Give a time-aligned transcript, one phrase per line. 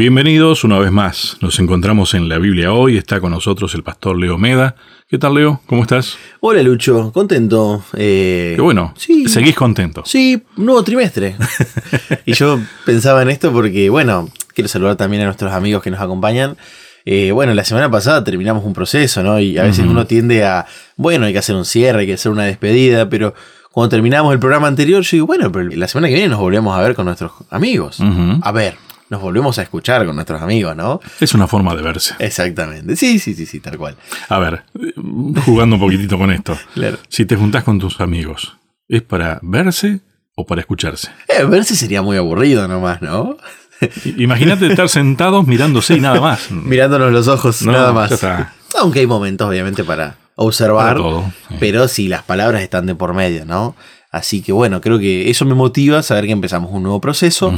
[0.00, 1.36] Bienvenidos una vez más.
[1.42, 2.96] Nos encontramos en la Biblia hoy.
[2.96, 4.74] Está con nosotros el pastor Leo Meda.
[5.10, 5.60] ¿Qué tal, Leo?
[5.66, 6.16] ¿Cómo estás?
[6.40, 7.12] Hola, Lucho.
[7.12, 7.84] Contento.
[7.92, 8.94] Eh, Qué bueno.
[8.96, 9.28] Sí.
[9.28, 10.02] Seguís contento.
[10.06, 11.36] Sí, nuevo trimestre.
[12.24, 16.00] y yo pensaba en esto porque, bueno, quiero saludar también a nuestros amigos que nos
[16.00, 16.56] acompañan.
[17.04, 19.38] Eh, bueno, la semana pasada terminamos un proceso, ¿no?
[19.38, 20.64] Y a veces uno tiende a,
[20.96, 23.34] bueno, hay que hacer un cierre, hay que hacer una despedida, pero
[23.70, 26.74] cuando terminamos el programa anterior, yo digo, bueno, pero la semana que viene nos volvemos
[26.74, 27.98] a ver con nuestros amigos.
[28.40, 28.76] A ver,
[29.10, 31.00] nos volvemos a escuchar con nuestros amigos, ¿no?
[31.20, 32.14] Es una forma de verse.
[32.20, 32.94] Exactamente.
[32.94, 33.96] Sí, sí, sí, sí, tal cual.
[34.28, 34.62] A ver,
[35.44, 36.56] jugando un poquitito con esto.
[37.08, 38.56] Si te juntás con tus amigos,
[38.88, 40.00] ¿es para verse
[40.36, 41.08] o para escucharse?
[41.28, 43.36] Eh, verse sería muy aburrido nomás, ¿no?
[44.16, 46.50] Imagínate estar sentados mirándose y nada más.
[46.50, 48.24] Mirándonos los ojos, nada más.
[48.78, 50.96] Aunque hay momentos, obviamente, para observar.
[50.96, 53.74] todo, Pero sí, las palabras están de por medio, ¿no?
[54.12, 57.52] Así que bueno, creo que eso me motiva a saber que empezamos un nuevo proceso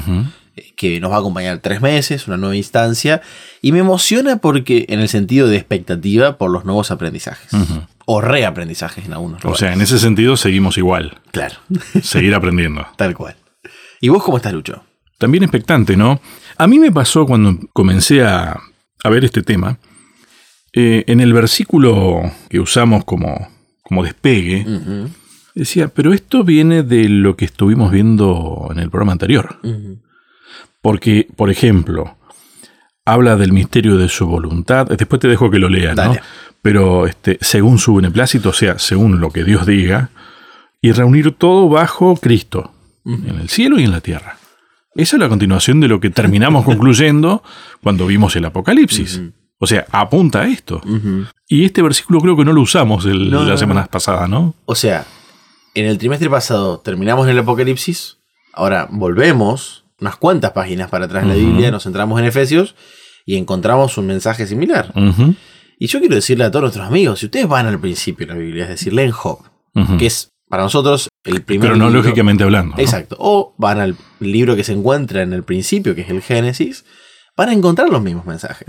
[0.77, 3.23] que nos va a acompañar tres meses, una nueva instancia,
[3.61, 7.51] y me emociona porque en el sentido de expectativa por los nuevos aprendizajes.
[8.05, 11.21] O reaprendizajes en algunos O sea, en ese sentido seguimos igual.
[11.31, 11.57] Claro.
[12.03, 12.87] Seguir aprendiendo.
[12.97, 13.37] Tal cual.
[14.01, 14.85] ¿Y vos cómo estás, Lucho?
[15.19, 16.21] También expectante, ¿no?
[16.59, 18.61] A mí me pasó cuando comencé a,
[19.05, 19.79] ver este tema,
[20.73, 23.49] eh, en el versículo que usamos como,
[23.83, 24.67] como despegue,
[25.55, 29.61] decía, pero esto viene de lo que estuvimos viendo en el programa anterior.
[30.83, 32.17] Porque, por ejemplo,
[33.05, 34.87] habla del misterio de su voluntad.
[34.87, 36.17] Después te dejo que lo leas, ¿no?
[36.61, 40.11] Pero este, según su beneplácito, o sea, según lo que Dios diga,
[40.81, 42.73] y reunir todo bajo Cristo,
[43.05, 44.39] en el cielo y en la tierra.
[44.95, 47.43] Esa es la continuación de lo que terminamos concluyendo
[47.83, 49.23] cuando vimos el Apocalipsis.
[49.59, 50.83] O sea, apunta a esto.
[51.49, 54.55] Y este versículo creo que no lo usamos las semanas pasadas, ¿no?
[54.65, 55.07] O sea,
[55.75, 58.19] en el trimestre pasado terminamos en el Apocalipsis,
[58.53, 62.75] ahora volvemos unas cuantas páginas para atrás en la Biblia, nos centramos en Efesios
[63.25, 64.93] y encontramos un mensaje similar.
[65.79, 68.39] Y yo quiero decirle a todos nuestros amigos, si ustedes van al principio de la
[68.39, 69.39] Biblia, es decir, leen Job,
[69.99, 72.75] que es para nosotros el primer Cronológicamente hablando.
[72.79, 73.17] Exacto.
[73.19, 76.85] O van al libro que se encuentra en el principio, que es el Génesis,
[77.37, 78.69] van a encontrar los mismos mensajes.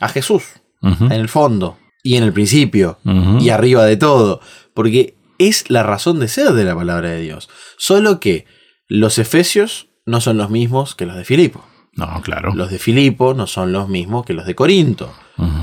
[0.00, 0.44] A Jesús,
[0.80, 2.98] en el fondo, y en el principio,
[3.40, 4.40] y arriba de todo.
[4.74, 7.48] Porque es la razón de ser de la palabra de Dios.
[7.76, 8.46] Solo que
[8.86, 11.64] los efesios no son los mismos que los de Filipo.
[11.94, 12.54] No, claro.
[12.54, 15.12] Los de Filipo no son los mismos que los de Corinto.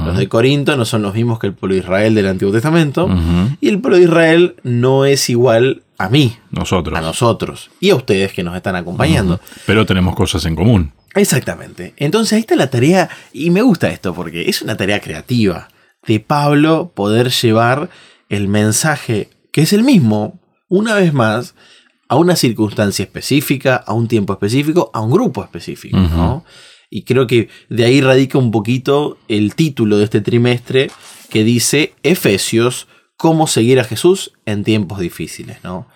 [0.05, 3.09] Los de Corinto no son los mismos que el pueblo de Israel del Antiguo Testamento.
[3.61, 6.35] Y el pueblo de Israel no es igual a mí.
[6.51, 6.97] Nosotros.
[6.97, 7.71] A nosotros.
[7.79, 9.39] Y a ustedes que nos están acompañando.
[9.65, 10.91] Pero tenemos cosas en común.
[11.15, 11.93] Exactamente.
[11.97, 15.69] Entonces ahí está la tarea, y me gusta esto porque es una tarea creativa
[16.05, 17.89] de Pablo poder llevar
[18.27, 21.55] el mensaje, que es el mismo, una vez más,
[22.15, 26.45] a una circunstancia específica, a un tiempo específico, a un grupo específico, ¿no?
[26.89, 30.91] Y creo que de ahí radica un poquito el título de este trimestre
[31.29, 32.87] que dice Efesios,
[33.17, 35.87] cómo seguir a Jesús en tiempos difíciles, ¿no?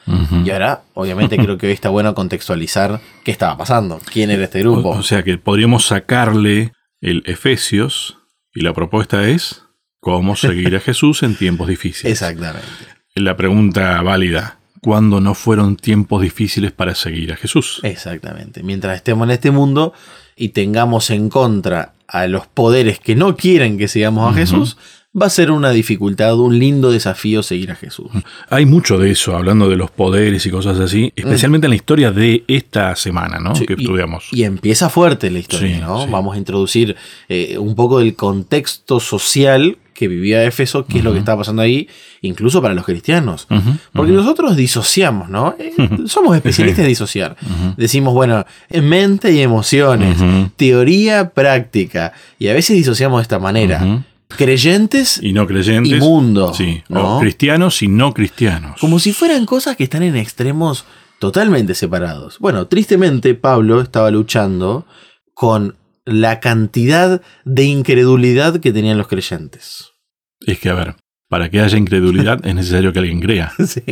[0.43, 4.61] Y ahora, obviamente, creo que hoy está bueno contextualizar qué estaba pasando, quién era este
[4.61, 4.89] grupo.
[4.89, 8.17] O, sea que podríamos sacarle el Efesios
[8.53, 9.63] y la propuesta es
[9.99, 12.11] cómo seguir a Jesús en tiempos difíciles.
[12.11, 12.67] Exactamente.
[13.15, 17.79] La pregunta válida, cuando no fueron tiempos difíciles para seguir a Jesús.
[17.83, 18.63] Exactamente.
[18.63, 19.93] Mientras estemos en este mundo
[20.35, 24.77] y tengamos en contra a los poderes que no quieren que sigamos a Jesús,
[25.19, 28.07] va a ser una dificultad, un lindo desafío seguir a Jesús.
[28.49, 32.11] Hay mucho de eso, hablando de los poderes y cosas así, especialmente en la historia
[32.11, 33.53] de esta semana, ¿no?
[33.53, 34.27] que estudiamos.
[34.31, 36.07] Y empieza fuerte la historia, ¿no?
[36.07, 36.95] Vamos a introducir
[37.27, 41.61] eh, un poco del contexto social que vivía Éfeso, qué es lo que estaba pasando
[41.61, 41.89] ahí,
[42.21, 43.47] incluso para los cristianos.
[43.91, 45.55] Porque nosotros disociamos, ¿no?
[45.59, 45.73] Eh,
[46.05, 47.35] somos especialistas en disociar.
[47.75, 50.17] Decimos, bueno, mente y emociones,
[50.55, 54.05] teoría, práctica, y a veces disociamos de esta manera.
[54.37, 55.91] Creyentes y no creyentes.
[55.91, 56.53] Y mundo.
[56.53, 56.83] Sí,
[57.19, 58.79] cristianos y no cristianos.
[58.79, 60.85] Como si fueran cosas que están en extremos
[61.19, 62.39] totalmente separados.
[62.39, 64.85] Bueno, tristemente Pablo estaba luchando
[65.33, 69.91] con la cantidad de incredulidad que tenían los creyentes.
[70.39, 70.95] Es que, a ver,
[71.27, 73.53] para que haya incredulidad es necesario que alguien crea.
[73.65, 73.83] Sí.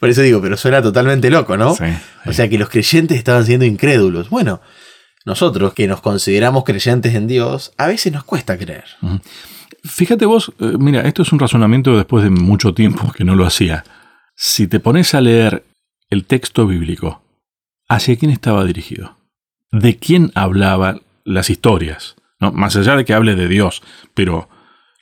[0.00, 1.74] Por eso digo, pero suena totalmente loco, ¿no?
[1.74, 1.84] Sí,
[2.26, 4.30] O sea que los creyentes estaban siendo incrédulos.
[4.30, 4.60] Bueno,
[5.24, 8.84] nosotros que nos consideramos creyentes en Dios, a veces nos cuesta creer.
[9.84, 13.46] Fíjate vos, eh, mira, esto es un razonamiento después de mucho tiempo que no lo
[13.46, 13.84] hacía.
[14.36, 15.64] Si te pones a leer
[16.10, 17.22] el texto bíblico,
[17.88, 19.16] ¿hacia quién estaba dirigido?
[19.70, 22.16] ¿De quién hablaban las historias?
[22.38, 22.52] ¿No?
[22.52, 23.82] Más allá de que hable de Dios,
[24.14, 24.48] pero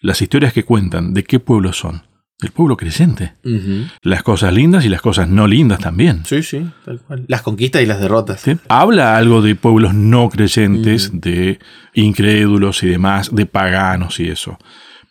[0.00, 2.02] las historias que cuentan, ¿de qué pueblo son?
[2.40, 3.34] Del pueblo creyente.
[4.02, 6.24] Las cosas lindas y las cosas no lindas también.
[6.24, 7.24] Sí, sí, tal cual.
[7.28, 8.40] Las conquistas y las derrotas.
[8.40, 8.56] ¿Sí?
[8.68, 11.58] Habla algo de pueblos no creyentes, de
[11.94, 14.58] incrédulos y demás, de paganos y eso.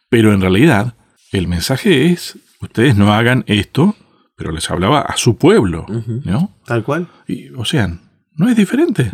[0.09, 0.95] Pero en realidad,
[1.31, 3.95] el mensaje es, ustedes no hagan esto,
[4.35, 5.85] pero les hablaba a su pueblo,
[6.23, 6.55] ¿no?
[6.65, 7.07] Tal cual.
[7.27, 7.99] Y, o sea,
[8.35, 9.11] no es diferente.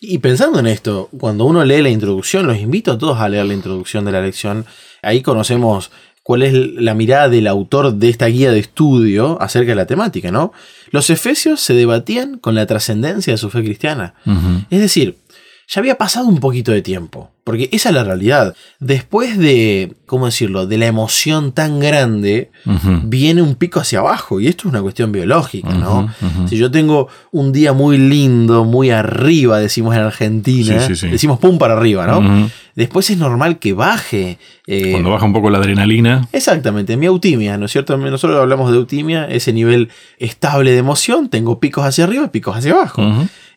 [0.00, 3.46] Y pensando en esto, cuando uno lee la introducción, los invito a todos a leer
[3.46, 4.66] la introducción de la lección.
[5.00, 9.76] Ahí conocemos cuál es la mirada del autor de esta guía de estudio acerca de
[9.76, 10.52] la temática, ¿no?
[10.90, 14.14] Los efesios se debatían con la trascendencia de su fe cristiana.
[14.70, 15.16] Es decir,
[15.68, 18.54] ya había pasado un poquito de tiempo, porque esa es la realidad.
[18.78, 22.50] Después de, ¿cómo decirlo?, de la emoción tan grande,
[23.04, 26.12] viene un pico hacia abajo, y esto es una cuestión biológica, ¿no?
[26.46, 31.08] Si yo tengo un día muy lindo, muy arriba, decimos en Argentina, Sí, sí, sí.
[31.08, 32.50] decimos pum para arriba, ¿no?
[32.74, 34.38] Después es normal que baje.
[34.66, 37.96] eh, Cuando baja un poco la adrenalina, Exactamente, mi eutimia, ¿no es cierto?
[37.98, 42.56] Nosotros hablamos de eutimia, ese nivel estable de emoción, tengo picos hacia arriba y picos
[42.56, 43.02] hacia abajo.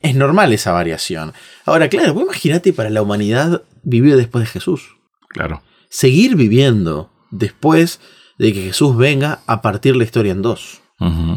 [0.01, 1.33] Es normal esa variación.
[1.65, 4.95] Ahora, claro, vos imagínate para la humanidad vivir después de Jesús.
[5.29, 5.61] claro.
[5.89, 8.01] Seguir viviendo después
[8.38, 10.81] de que Jesús venga a partir la historia en dos.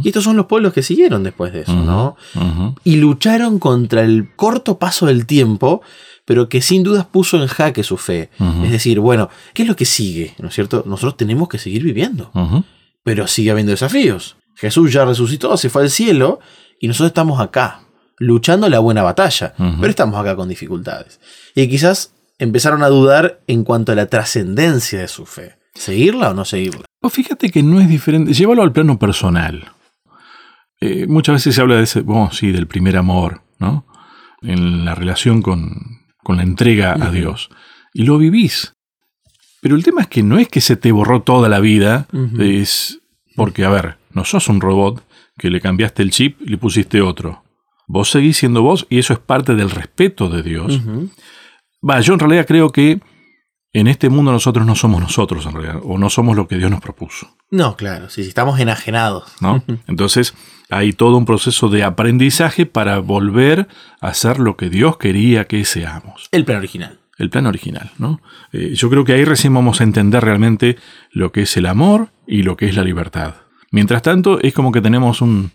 [0.03, 2.17] Y estos son los pueblos que siguieron después de eso, ¿no?
[2.85, 5.83] Y lucharon contra el corto paso del tiempo,
[6.29, 8.29] pero que sin dudas puso en jaque su fe.
[8.63, 10.35] Es decir, bueno, ¿qué es lo que sigue?
[10.39, 10.83] ¿No es cierto?
[10.85, 12.31] Nosotros tenemos que seguir viviendo,
[13.03, 14.37] pero sigue habiendo desafíos.
[14.55, 16.39] Jesús ya resucitó, se fue al cielo
[16.79, 17.81] y nosotros estamos acá,
[18.19, 21.19] luchando la buena batalla, pero estamos acá con dificultades.
[21.55, 25.57] Y quizás empezaron a dudar en cuanto a la trascendencia de su fe.
[25.73, 26.85] ¿Seguirla o no seguirla?
[27.01, 28.35] O fíjate que no es diferente.
[28.35, 29.73] Llévalo al plano personal.
[30.83, 33.87] Eh, muchas veces se habla de ese, oh, sí, del primer amor, ¿no?
[34.43, 35.88] En la relación con,
[36.29, 37.11] con la entrega a.
[37.11, 37.49] Dios.
[37.95, 38.75] Y lo vivís.
[39.63, 42.07] Pero el tema es que no es que se te borró toda la vida,
[42.39, 43.01] es
[43.35, 45.03] porque, a ver, no sos un robot
[45.39, 47.45] que le cambiaste el chip y le pusiste otro.
[47.87, 50.79] Vos seguís siendo vos y eso es parte del respeto de Dios.
[51.83, 53.01] Va, yo en realidad creo que
[53.73, 56.71] en este mundo nosotros no somos nosotros en realidad, o no somos lo que Dios
[56.71, 57.37] nos propuso.
[57.51, 59.25] No, claro, sí, sí, estamos enajenados.
[59.41, 59.63] ¿no?
[59.87, 60.35] Entonces
[60.71, 63.69] hay todo un proceso de aprendizaje para volver
[64.01, 66.29] a ser lo que Dios quería que seamos.
[66.33, 66.99] El plan original.
[67.19, 68.21] El plan original, ¿no?
[68.53, 70.77] Eh, yo creo que ahí recién vamos a entender realmente
[71.11, 73.35] lo que es el amor y lo que es la libertad.
[73.73, 75.51] Mientras tanto, es como que tenemos un-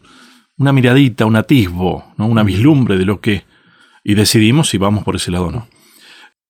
[0.58, 2.26] una miradita, un atisbo, ¿no?
[2.28, 3.46] una vislumbre de lo que,
[4.04, 5.68] y decidimos si vamos por ese lado o no.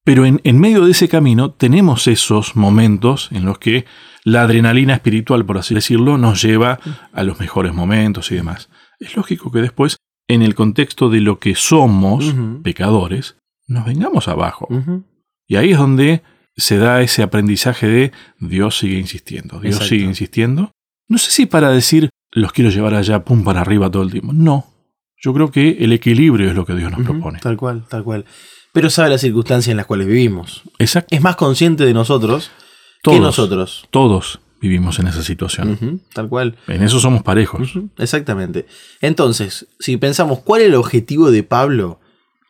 [0.03, 3.85] Pero en, en medio de ese camino tenemos esos momentos en los que
[4.23, 6.79] la adrenalina espiritual, por así decirlo, nos lleva
[7.11, 8.69] a los mejores momentos y demás.
[8.99, 9.97] Es lógico que después,
[10.27, 12.33] en el contexto de lo que somos,
[12.63, 14.67] pecadores, nos vengamos abajo.
[15.47, 16.21] Y ahí es donde
[16.55, 19.89] se da ese aprendizaje de Dios sigue insistiendo, Dios Exacto.
[19.89, 20.71] sigue insistiendo.
[21.07, 24.33] No sé si para decir los quiero llevar allá, pum, para arriba todo el tiempo.
[24.33, 24.67] No.
[25.17, 27.39] Yo creo que el equilibrio es lo que Dios nos propone.
[27.39, 28.25] Tal cual, tal cual.
[28.73, 30.63] Pero sabe las circunstancias en las cuales vivimos.
[30.79, 31.15] Exacto.
[31.15, 32.51] Es más consciente de nosotros
[33.01, 33.17] Todos.
[33.17, 33.87] que nosotros.
[33.91, 36.01] Todos vivimos en esa situación.
[36.13, 36.57] Tal cual.
[36.67, 37.73] En eso somos parejos.
[37.97, 38.65] Exactamente.
[38.99, 41.99] Entonces, si pensamos cuál es el objetivo de Pablo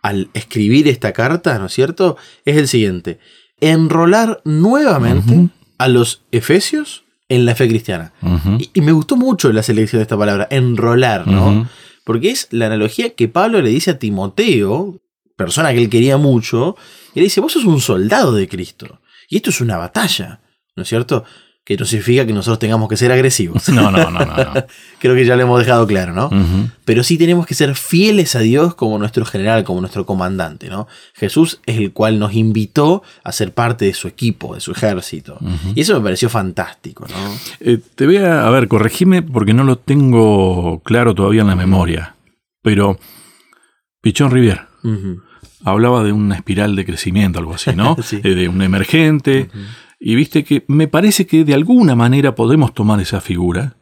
[0.01, 2.17] al escribir esta carta, ¿no es cierto?
[2.45, 3.19] Es el siguiente.
[3.59, 8.13] Enrolar nuevamente a los efesios en la fe cristiana.
[8.59, 11.67] Y, y me gustó mucho la selección de esta palabra, enrolar, ¿no?
[12.05, 14.99] Porque es la analogía que Pablo le dice a Timoteo,
[15.35, 16.75] persona que él quería mucho,
[17.13, 18.99] y le dice, vos sos un soldado de Cristo.
[19.29, 20.41] Y esto es una batalla,
[20.75, 21.23] ¿no es cierto?
[21.65, 23.69] Que no significa que nosotros tengamos que ser agresivos.
[23.69, 24.35] No, no, no, no.
[24.35, 24.53] no.
[24.99, 26.29] Creo que ya lo hemos dejado claro, ¿no?
[26.83, 30.87] Pero sí tenemos que ser fieles a Dios como nuestro general, como nuestro comandante, ¿no?
[31.13, 35.37] Jesús es el cual nos invitó a ser parte de su equipo, de su ejército.
[35.73, 37.15] Y eso me pareció fantástico, ¿no?
[37.61, 41.55] Eh, te voy a, a ver, corregime porque no lo tengo claro todavía en la
[41.55, 42.15] memoria.
[42.61, 42.99] Pero
[44.01, 44.72] Pichón Rivier
[45.63, 47.95] Hablaba de una espiral de crecimiento, algo así, ¿no?
[48.03, 48.19] Sí.
[48.23, 49.49] Eh, de un emergente.
[49.99, 53.77] Y viste que me parece que de alguna manera podemos tomar esa figura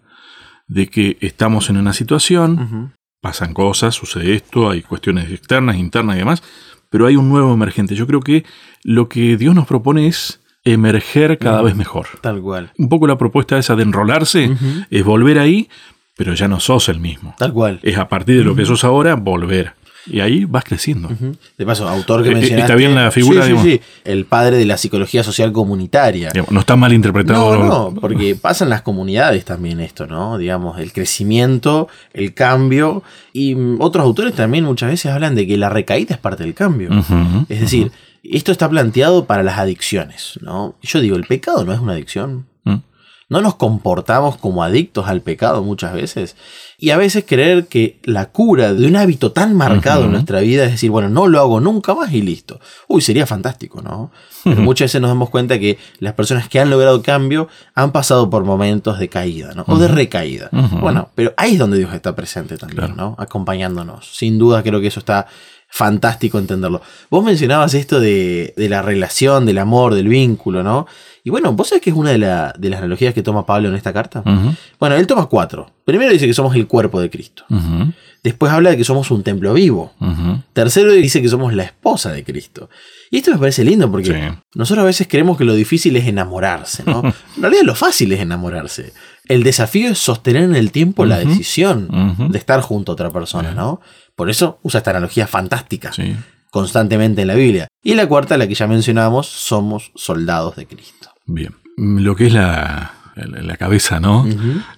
[0.67, 6.19] de que estamos en una situación, pasan cosas, sucede esto, hay cuestiones externas, internas y
[6.19, 6.43] demás,
[6.89, 7.95] pero hay un nuevo emergente.
[7.95, 8.45] Yo creo que
[8.83, 12.07] lo que Dios nos propone es emerger cada vez mejor.
[12.21, 12.71] Tal cual.
[12.77, 14.55] Un poco la propuesta esa de enrolarse
[14.89, 15.69] es volver ahí,
[16.15, 17.35] pero ya no sos el mismo.
[17.37, 17.79] Tal cual.
[17.83, 19.73] Es a partir de lo que sos ahora, volver.
[20.07, 21.09] Y ahí vas creciendo.
[21.09, 21.35] Ujú.
[21.57, 22.61] De paso, autor que Eh, eh, mencionaste.
[22.63, 23.65] está bien la figura, Sí, sí, digamos.
[23.71, 23.81] sí.
[24.03, 26.29] El padre de la psicología social comunitaria.
[26.31, 27.57] Digamos, No está mal interpretado.
[27.57, 30.37] No, no, porque pasa en las comunidades también esto, ¿no?
[30.37, 33.03] Digamos, el crecimiento, el cambio.
[33.33, 36.89] Y otros autores también muchas veces hablan de que la recaída es parte del cambio.
[37.49, 37.91] Es decir,
[38.23, 40.75] esto está planteado para las adicciones, ¿no?
[40.81, 42.45] Yo digo, el pecado no es una adicción.
[43.31, 46.35] No nos comportamos como adictos al pecado muchas veces.
[46.77, 50.65] Y a veces creer que la cura de un hábito tan marcado en nuestra vida
[50.65, 52.59] es decir, bueno, no lo hago nunca más y listo.
[52.89, 54.11] Uy, sería fantástico, ¿no?
[54.43, 58.29] Pero muchas veces nos damos cuenta que las personas que han logrado cambio han pasado
[58.29, 59.63] por momentos de caída, ¿no?
[59.65, 60.49] O de recaída.
[60.51, 63.15] Bueno, pero ahí es donde Dios está presente también, ¿no?
[63.17, 64.13] Acompañándonos.
[64.13, 65.27] Sin duda creo que eso está
[65.71, 66.81] fantástico entenderlo.
[67.09, 70.85] Vos mencionabas esto de, la relación, del amor, del vínculo, ¿no?
[71.23, 73.93] Y bueno, ¿vos sabés que es una de, las analogías que toma Pablo en esta
[73.93, 74.23] carta?
[74.79, 75.71] Bueno, él toma cuatro.
[75.85, 77.45] Primero dice que somos el cuerpo de Cristo.
[78.23, 79.93] Después habla de que somos un templo vivo.
[80.53, 82.69] Tercero dice que somos la esposa de Cristo.
[83.09, 86.83] Y esto me parece lindo porque nosotros a veces creemos que lo difícil es enamorarse,
[86.85, 87.01] ¿no?
[87.35, 88.93] en realidad lo fácil es enamorarse.
[89.27, 91.87] El desafío es sostener en el tiempo la decisión
[92.31, 93.81] de estar junto a otra persona, ¿no?
[94.15, 95.91] Por eso usa esta analogía fantástica
[96.51, 97.67] constantemente en la Biblia.
[97.81, 101.10] Y la cuarta, la que ya mencionábamos, somos soldados de Cristo.
[101.33, 101.53] Bien.
[101.77, 102.93] Lo que es la,
[103.57, 104.25] cabeza, ¿no?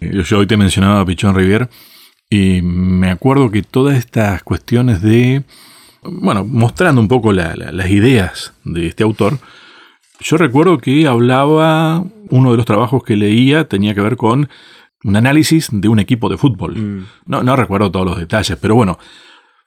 [0.01, 1.69] Yo hoy te mencionaba a Pichón Rivier
[2.29, 5.43] y me acuerdo que todas estas cuestiones de,
[6.03, 9.39] bueno, mostrando un poco las ideas de este autor,
[10.19, 14.49] yo recuerdo que hablaba, uno de los trabajos que leía tenía que ver con
[15.03, 16.77] un análisis de un equipo de fútbol.
[16.77, 17.05] Mm.
[17.25, 18.97] No, no recuerdo todos los detalles, pero bueno,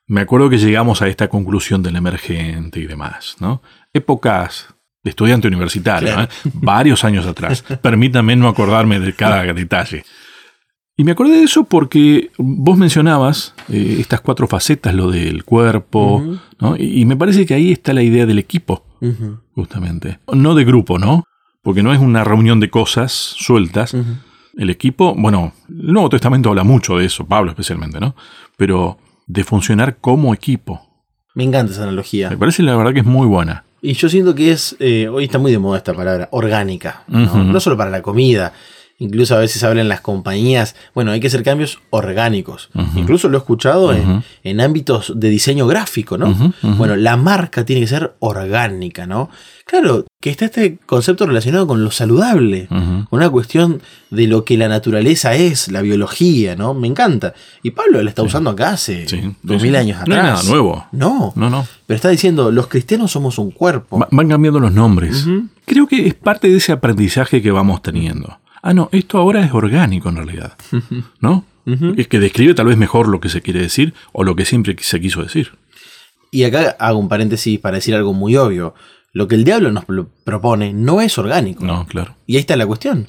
[0.06, 3.62] me acuerdo que llegamos a esta conclusión del emergente y demás, ¿no?
[3.92, 4.75] Épocas
[5.06, 6.28] de estudiante universitario, ¿eh?
[6.52, 7.62] varios años atrás.
[7.80, 10.04] Permítame no acordarme de cada detalle.
[10.96, 16.38] Y me acordé de eso porque vos mencionabas eh, estas cuatro facetas, lo del cuerpo,
[16.58, 16.74] ¿no?
[16.76, 18.84] y, me parece que ahí está la idea del equipo,
[19.54, 20.18] justamente.
[20.32, 21.22] No de grupo, ¿no?
[21.62, 23.94] Porque no es una reunión de cosas sueltas.
[24.56, 28.16] El equipo, bueno, el Nuevo Testamento habla mucho de eso, Pablo especialmente, ¿no?
[28.56, 28.98] Pero
[29.28, 30.80] de funcionar como equipo.
[31.34, 32.30] Me encanta esa analogía.
[32.30, 33.65] Me parece la verdad que es muy buena.
[33.82, 37.04] Y yo siento que es, eh, hoy está muy de moda esta palabra, orgánica.
[37.08, 37.60] ¿no?
[37.60, 38.52] solo para la comida,
[38.98, 42.70] incluso a veces hablan las compañías, bueno, hay que hacer cambios orgánicos.
[42.94, 46.54] Incluso lo he escuchado en, ámbitos de diseño gráfico, ¿no?
[46.62, 49.30] Bueno, la marca tiene que ser orgánica, ¿no?
[49.66, 54.56] Claro, que está este concepto relacionado con lo saludable, con una cuestión de lo que
[54.56, 56.72] la naturaleza es, la biología, ¿no?
[56.72, 57.34] Me encanta.
[57.62, 59.06] Y Pablo la está usando acá hace
[59.42, 60.08] dos mil años atrás.
[60.08, 60.86] No es nada nuevo.
[60.92, 61.66] No, no, no.
[61.86, 64.06] Pero está diciendo, los cristianos somos un cuerpo.
[64.10, 65.26] van cambiando los nombres.
[65.64, 69.52] Creo que es parte de ese aprendizaje que vamos teniendo ah, no, esto ahora es
[69.52, 70.56] orgánico en realidad,
[71.20, 71.44] ¿no?
[71.96, 74.76] Es que describe tal vez mejor lo que se quiere decir o lo que siempre
[74.78, 75.50] se quiso decir.
[76.30, 78.74] Y acá hago un paréntesis para decir algo muy obvio.
[79.12, 79.84] Lo que el diablo nos
[80.24, 81.64] propone no es orgánico.
[81.64, 82.14] No, claro.
[82.24, 83.08] Y ahí está la cuestión.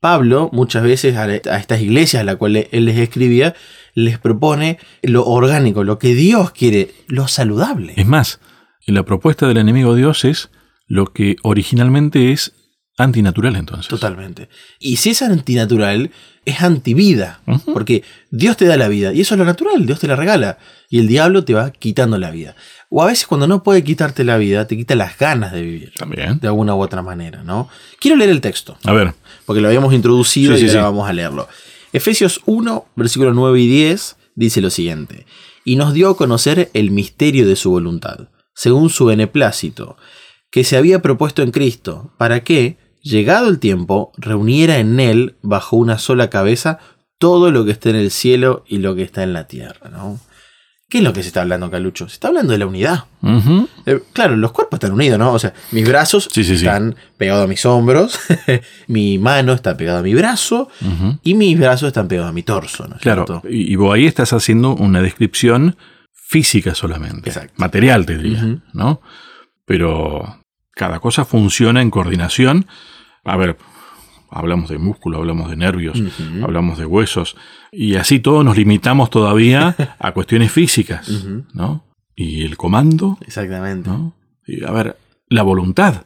[0.00, 3.54] Pablo muchas veces a, estas iglesias a las cuales él les escribía,
[3.94, 7.94] les propone lo orgánico, lo que Dios quiere, lo saludable.
[7.96, 8.38] Es más,
[8.86, 10.50] la propuesta del enemigo Dios es
[10.86, 12.52] lo que originalmente es
[12.98, 13.88] Antinatural entonces.
[13.88, 14.48] Totalmente.
[14.80, 16.10] Y si es antinatural,
[16.44, 17.40] es antivida.
[17.72, 19.12] Porque Dios te da la vida.
[19.12, 19.86] Y eso es lo natural.
[19.86, 20.58] Dios te la regala.
[20.90, 22.56] Y el diablo te va quitando la vida.
[22.90, 25.92] O a veces cuando no puede quitarte la vida, te quita las ganas de vivir.
[25.94, 26.40] También.
[26.40, 27.68] De alguna u otra manera, ¿no?
[28.00, 28.76] Quiero leer el texto.
[28.84, 29.14] A ver.
[29.46, 31.48] Porque lo habíamos introducido y ahora vamos a leerlo.
[31.92, 35.26] Efesios 1, versículos 9 y 10 dice lo siguiente.
[35.64, 39.96] Y nos dio a conocer el misterio de su voluntad, según su beneplácito,
[40.50, 45.76] que se había propuesto en Cristo, para que, llegado el tiempo, reuniera en él, bajo
[45.76, 46.78] una sola cabeza,
[47.18, 50.20] todo lo que está en el cielo y lo que está en la tierra, ¿no?
[50.88, 52.08] ¿Qué es lo que se está hablando, Calucho?
[52.08, 53.04] Se está hablando de la unidad.
[53.84, 55.34] Eh, claro, los cuerpos están unidos, ¿no?
[55.34, 58.18] O sea, mis brazos están pegados a mis hombros,
[58.86, 60.70] mi mano está pegada a mi brazo
[61.22, 62.96] y mis brazos están pegados a mi torso, ¿no?
[62.96, 65.76] Claro, y, vos ahí estás haciendo una descripción
[66.10, 67.32] física solamente.
[67.56, 69.02] Material, te diría, ¿no?
[69.66, 70.40] Pero
[70.78, 72.66] cada cosa funciona en coordinación.
[73.24, 73.58] A ver,
[74.30, 76.00] hablamos de músculo, hablamos de nervios,
[76.40, 77.36] hablamos de huesos,
[77.72, 81.10] y así todos nos limitamos todavía a cuestiones físicas,
[81.52, 81.84] ¿no?
[82.14, 83.18] Y el comando.
[83.26, 83.90] Exactamente.
[84.46, 84.96] Y, a ver,
[85.28, 86.04] la voluntad,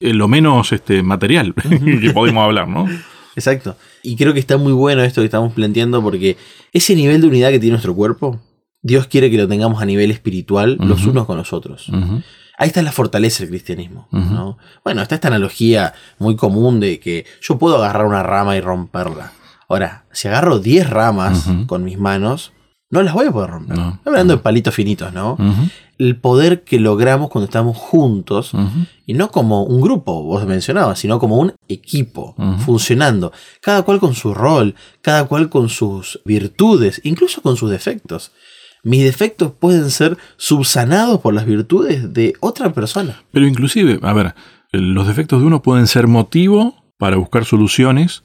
[0.00, 1.54] lo menos este, material
[2.02, 2.88] que podemos hablar, ¿no?
[3.36, 3.76] Exacto.
[4.02, 6.36] Y creo que está muy bueno esto que estamos planteando porque
[6.72, 8.40] ese nivel de unidad que tiene nuestro cuerpo,
[8.82, 11.90] Dios quiere que lo tengamos a nivel espiritual los unos con los otros.
[12.60, 14.06] Ahí está la fortaleza del cristianismo.
[14.12, 14.58] ¿no?
[14.84, 19.32] Bueno, está esta analogía muy común de que yo puedo agarrar una rama y romperla.
[19.66, 22.52] Ahora, si agarro 10 ramas con mis manos,
[22.90, 23.78] no las voy a poder romper.
[24.04, 25.38] hablando de palitos finitos, ¿no?
[25.96, 28.52] El poder que logramos cuando estamos juntos,
[29.06, 32.34] y no como un grupo, vos mencionabas, sino como un equipo
[32.66, 38.32] funcionando, cada cual con su rol, cada cual con sus virtudes, incluso con sus defectos
[38.82, 43.22] mis defectos pueden ser subsanados por las virtudes de otra persona.
[43.32, 44.34] Pero inclusive, a ver,
[44.72, 48.22] los defectos de uno pueden ser motivo para buscar soluciones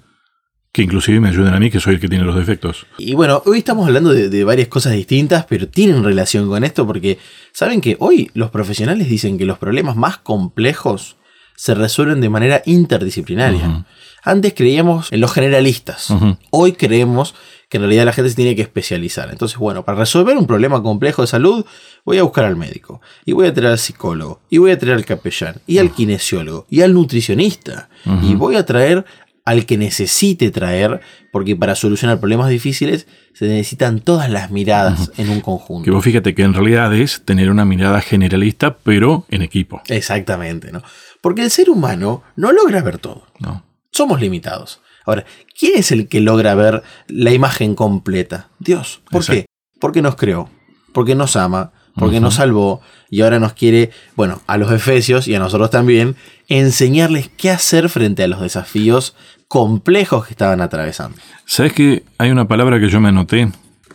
[0.72, 2.86] que inclusive me ayuden a mí, que soy el que tiene los defectos.
[2.98, 6.86] Y bueno, hoy estamos hablando de, de, varias cosas distintas, pero tienen relación con esto
[6.86, 7.18] porque
[7.54, 11.16] saben que hoy los profesionales dicen que los problemas más complejos
[11.56, 13.86] se resuelven de manera interdisciplinaria.
[14.24, 16.14] Antes creíamos en los generalistas,
[16.50, 17.36] hoy creemos
[17.70, 19.30] que en realidad la gente se tiene que especializar.
[19.32, 21.66] Entonces, bueno, para resolver un problema complejo de salud,
[22.04, 24.96] voy a buscar al médico, y voy a traer al psicólogo, y voy a traer
[24.96, 27.90] al capellán, y al kinesiólogo, y al nutricionista,
[28.22, 29.06] y voy a traer
[29.46, 35.30] al que necesite traer, porque para solucionar problemas difíciles se necesitan todas las miradas en
[35.30, 35.86] un conjunto.
[35.86, 39.82] Que vos fíjate que en realidad es tener una mirada generalista, pero en equipo.
[39.88, 40.82] Exactamente, ¿no?
[41.22, 43.28] Porque el ser humano no logra ver todo.
[43.40, 43.64] No.
[43.92, 44.82] Somos limitados.
[45.06, 45.26] Ahora,
[45.58, 48.50] ¿quién es el que logra ver la imagen completa?
[48.60, 49.02] Dios.
[49.10, 49.42] ¿Por Exacto.
[49.42, 49.46] qué?
[49.80, 50.50] Porque nos creó,
[50.94, 55.36] porque nos ama, porque nos salvó y ahora nos quiere, bueno, a los efesios y
[55.36, 56.16] a nosotros también,
[56.48, 59.16] enseñarles qué hacer frente a los desafíos
[59.48, 61.18] complejos que estaban atravesando.
[61.46, 63.50] ¿Sabes que hay una palabra que yo me anoté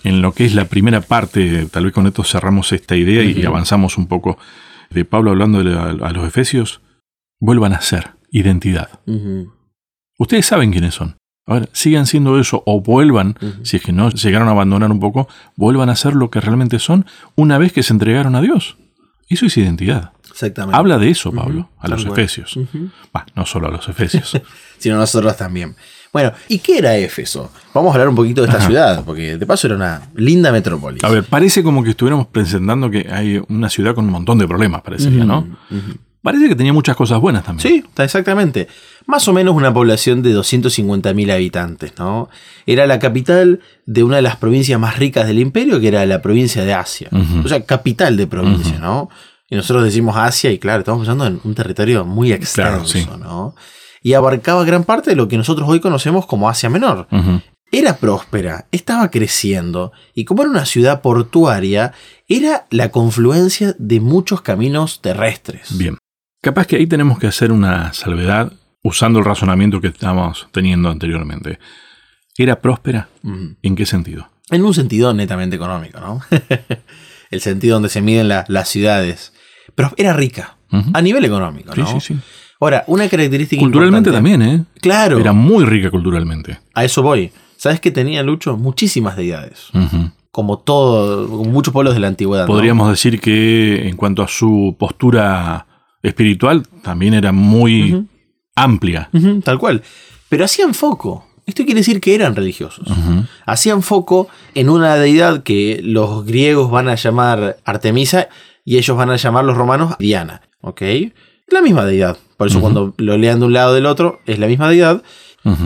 [0.04, 1.66] en lo que es la primera parte?
[1.66, 4.38] Tal vez con esto cerramos esta idea y avanzamos un poco
[4.90, 6.80] de Pablo hablando a, los efesios.
[7.38, 9.00] Vuelvan a ser identidad.
[9.06, 9.52] Ujú.
[10.20, 11.16] Ustedes saben quiénes son.
[11.46, 15.00] A ver, sigan siendo eso o vuelvan, si es que no llegaron a abandonar un
[15.00, 18.76] poco, vuelvan a ser lo que realmente son una vez que se entregaron a Dios.
[19.30, 20.12] Eso es identidad.
[20.30, 20.76] Exactamente.
[20.76, 22.58] Habla de eso, Pablo, a los efesios.
[23.14, 24.38] Bah, no solo a los efesios.
[24.78, 25.74] sino nosotros también.
[26.12, 27.50] Bueno, ¿y qué era Éfeso?
[27.72, 31.02] Vamos a hablar un poquito de esta ciudad, porque de paso era una linda metrópolis.
[31.02, 34.46] A ver, parece como que estuviéramos presentando que hay una ciudad con un montón de
[34.46, 35.46] problemas, parecería, ¿no?
[36.22, 37.66] Parece que tenía muchas cosas buenas también.
[37.66, 38.68] Sí, exactamente.
[39.06, 42.28] Más o menos una población de 250.000 habitantes, ¿no?
[42.66, 46.20] Era la capital de una de las provincias más ricas del imperio, que era la
[46.20, 47.08] provincia de Asia.
[47.44, 49.08] O sea, capital de provincia, ¿no?
[49.48, 53.06] Y nosotros decimos Asia y claro, estamos pensando en un territorio muy extenso, sí.
[53.18, 53.56] ¿no?
[54.02, 57.08] Y abarcaba gran parte de lo que nosotros hoy conocemos como Asia Menor.
[57.72, 61.92] Era próspera, estaba creciendo y como era una ciudad portuaria,
[62.28, 65.76] era la confluencia de muchos caminos terrestres.
[65.76, 65.96] Bien.
[66.42, 71.58] Capaz que ahí tenemos que hacer una salvedad usando el razonamiento que estábamos teniendo anteriormente.
[72.38, 73.08] ¿Era próspera?
[73.62, 74.28] ¿En qué sentido?
[74.50, 76.20] En un sentido netamente económico, ¿no?
[77.30, 79.32] El sentido donde se miden la- las ciudades.
[79.74, 80.56] Pero era rica,
[80.94, 82.00] a nivel económico, Sí, ¿no?
[82.00, 82.20] sí, sí.
[82.58, 84.64] Ahora, una característica Culturalmente importante- también, ¿eh?
[84.80, 86.58] Claro, Era muy rica culturalmente.
[86.74, 87.30] a eso voy.
[87.56, 88.56] ¿Sabes que tenía Lucho?
[88.56, 89.68] Muchísimas deidades.
[90.32, 92.44] Como todo, como muchos pueblos de la antigüedad.
[92.46, 92.52] ¿no?
[92.52, 95.66] Podríamos decir que en cuanto a su postura
[96.02, 98.06] espiritual, también era muy
[98.54, 99.10] amplia.
[99.44, 99.82] Tal cual.
[100.28, 101.26] Pero hacían foco.
[101.46, 102.86] Esto quiere decir que eran religiosos.
[103.44, 108.28] Hacían foco en una deidad que los griegos van a llamar Artemisa
[108.64, 110.42] y ellos van a llamar los romanos Diana.
[110.60, 110.82] ¿Ok?
[111.48, 112.18] La misma deidad.
[112.36, 115.02] Por eso cuando lo lean de un lado o del otro, es la misma deidad.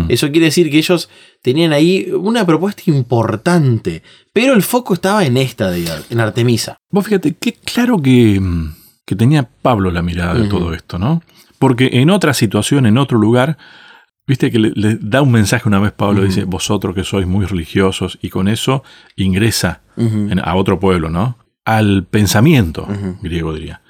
[0.09, 1.11] Eso quiere decir que ellos
[1.42, 4.03] tenían ahí una propuesta importante.
[4.33, 6.77] Pero el foco estaba en esta deidad, en Artemisa.
[6.90, 8.75] Vos fíjate, qué claro que, mm,
[9.06, 11.22] que tenía Pablo la mirada de todo esto, ¿no?
[11.58, 13.58] Porque en otra situación, en otro lugar,
[14.26, 16.28] viste que le, le da un mensaje una vez Pablo, Ujú.
[16.28, 18.82] dice, vosotros que sois muy religiosos, y con eso
[19.16, 21.38] ingresa en- a otro pueblo, ¿no?
[21.64, 22.86] Al pensamiento
[23.22, 23.82] griego, diría.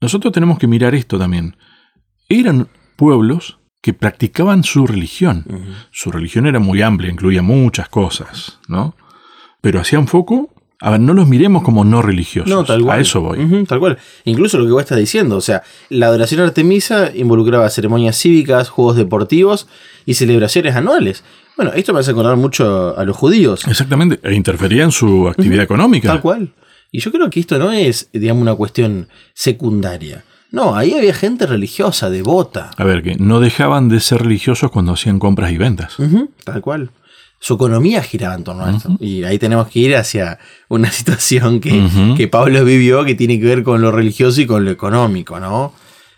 [0.00, 1.56] Nosotros tenemos que mirar esto también.
[2.28, 5.44] Eran pueblos que practicaban su religión.
[5.90, 8.94] Su religión era muy amplia, incluía muchas cosas, ¿no?
[9.60, 10.54] Pero hacían foco.
[10.80, 12.48] A ver, no los miremos como no religiosos.
[12.48, 12.98] No, tal cual.
[12.98, 13.64] A eso voy.
[13.66, 13.98] Tal cual.
[14.24, 18.70] Incluso lo que vos estás diciendo, o sea, la adoración a Artemisa involucraba ceremonias cívicas,
[18.70, 19.68] juegos deportivos
[20.06, 21.22] y celebraciones anuales.
[21.56, 23.66] Bueno, esto me hace acordar mucho a los judíos.
[23.68, 24.18] Exactamente.
[24.22, 26.08] E interfería en su actividad económica.
[26.08, 26.54] Tal cual.
[26.90, 30.24] Y yo creo que esto no es, digamos, una cuestión secundaria.
[30.50, 32.70] No, ahí había gente religiosa, devota.
[32.76, 35.96] A ver, que no dejaban de ser religiosos cuando hacían compras y ventas.
[36.44, 36.90] Tal cual.
[37.42, 38.96] Su economía giraba en torno a esto.
[39.00, 43.46] Y ahí tenemos que ir hacia una situación que, que Pablo vivió que tiene que
[43.46, 45.72] ver con lo religioso y con lo económico, ¿no?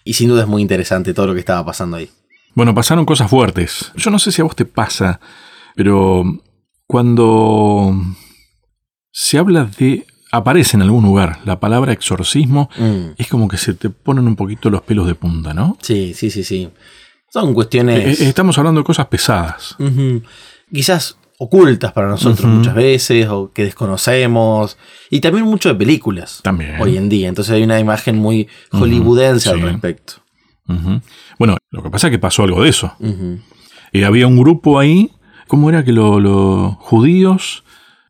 [0.04, 2.10] Y sin duda es muy interesante todo lo que estaba pasando ahí.
[2.54, 3.92] Bueno, pasaron cosas fuertes.
[3.96, 5.20] Yo no sé si a vos te pasa,
[5.76, 6.24] pero
[6.86, 7.94] cuando
[9.12, 10.04] se habla de...
[10.32, 14.34] aparece en algún lugar la palabra exorcismo, Mm, es como que se te ponen un
[14.36, 15.78] poquito los pelos de punta, ¿no?
[15.80, 16.68] Sí, sí, sí, sí.
[17.32, 19.76] Son Eh, cuestiones eh, Estamos hablando de cosas pesadas.
[20.72, 24.76] Quizás ocultas para nosotros muchas veces o que desconocemos.
[25.10, 26.80] Y también mucho de películas También.
[26.80, 27.28] hoy en día.
[27.28, 29.62] Entonces hay una imagen muy hollywoodense al sí.
[29.62, 30.14] respecto.
[31.38, 32.94] Bueno, lo que pasa es que pasó algo de eso.
[33.92, 35.10] Eh, había un grupo ahí,
[35.48, 37.64] ¿cómo era que lo- los judíos?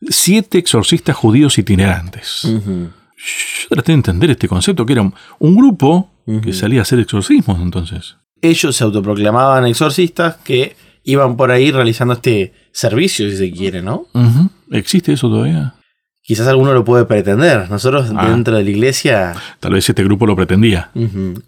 [0.08, 2.42] Siete exorcistas judíos itinerantes.
[2.44, 6.10] Yo traté de entender este concepto, que era un, un grupo
[6.42, 8.16] que salía a hacer exorcismos entonces.
[8.40, 14.06] ellos se autoproclamaban exorcistas que iban por ahí realizando este servicio, si se quiere, ¿no?
[14.70, 15.74] ¿Existe eso todavía?
[16.24, 17.68] Quizás alguno lo puede pretender.
[17.68, 18.28] Nosotros Ah.
[18.30, 20.90] dentro de la iglesia Tal vez este grupo lo pretendía.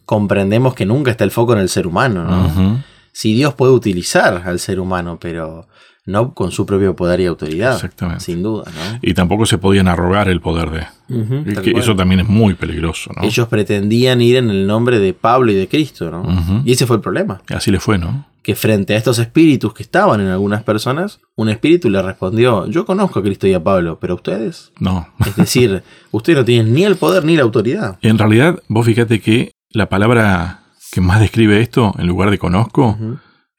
[0.05, 2.83] comprendemos que nunca está el foco en el ser humano, ¿no?
[3.13, 5.69] Si Dios puede utilizar al ser humano, pero
[6.07, 7.75] no con su propio poder y autoridad.
[7.75, 8.25] Exactamente.
[8.25, 8.99] Sin duda, ¿no?
[9.03, 11.63] Y tampoco se podían arrogar el poder de...
[11.63, 13.23] Que eso también es muy peligroso, ¿no?
[13.23, 16.63] Ellos pretendían ir en el nombre de Pablo y de Cristo, ¿no?
[16.65, 17.41] Y ese fue el problema.
[17.49, 18.27] Así le fue, ¿no?
[18.43, 22.85] Que frente a estos espíritus que estaban en algunas personas, un espíritu le respondió, yo
[22.85, 25.09] conozco a Cristo y a Pablo, pero ustedes, No.
[25.25, 27.97] es decir, ustedes no tienen ni el poder ni la autoridad.
[28.03, 30.61] En realidad, vos fíjate que la palabra
[30.93, 32.99] que más describe esto, en lugar de conozco.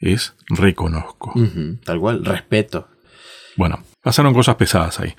[0.08, 1.34] Es reconozco.
[1.84, 2.88] Tal cual, respeto.
[3.56, 5.14] Bueno, pasaron cosas pesadas ahí.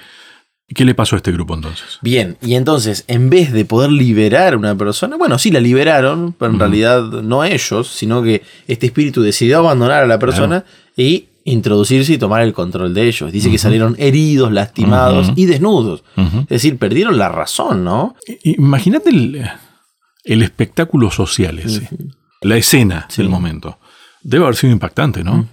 [0.69, 1.99] ¿Y ¿Qué le pasó a este grupo entonces?
[2.03, 6.33] Bien, y entonces, en vez de poder liberar a una persona, bueno, sí la liberaron,
[6.33, 10.65] pero en realidad no ellos, sino que este espíritu decidió abandonar a la persona
[10.97, 13.31] y introducirse y tomar el control de ellos.
[13.31, 16.03] Dice que salieron heridos, lastimados y desnudos.
[16.17, 18.17] Es decir, perdieron la razón, ¿no?
[18.43, 19.49] Imagínate el,
[20.25, 21.89] el espectáculo social ese,
[22.43, 23.79] la escena del momento.
[24.29, 25.49] Debe haber sido impactante, ¿no?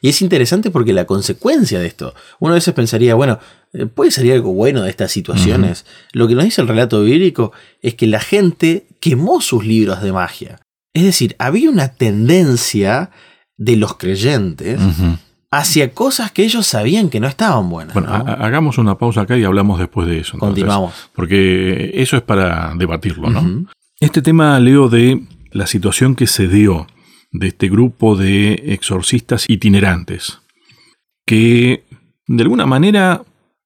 [0.00, 3.38] Y es interesante porque la consecuencia de esto, uno a veces pensaría, bueno,
[3.74, 5.84] eh, puede salir algo bueno de estas situaciones.
[6.12, 7.52] Lo que nos dice el relato bíblico
[7.82, 10.58] es que la gente quemó sus libros de magia.
[10.94, 13.10] Es decir, había una tendencia
[13.58, 14.80] de los creyentes
[15.50, 17.94] hacia cosas que ellos sabían que no estaban buenas.
[17.94, 18.14] Bueno, ¿no?
[18.14, 20.34] ha- ha- hagamos una pausa acá y hablamos después de eso.
[20.34, 20.94] entonces, Continuamos.
[21.14, 23.66] Porque eso es para debatirlo, ¿no?
[24.00, 26.86] Este tema, Leo, de la situación que se dio
[27.32, 30.40] de este grupo de exorcistas itinerantes,
[31.26, 31.84] que
[32.26, 33.22] de alguna manera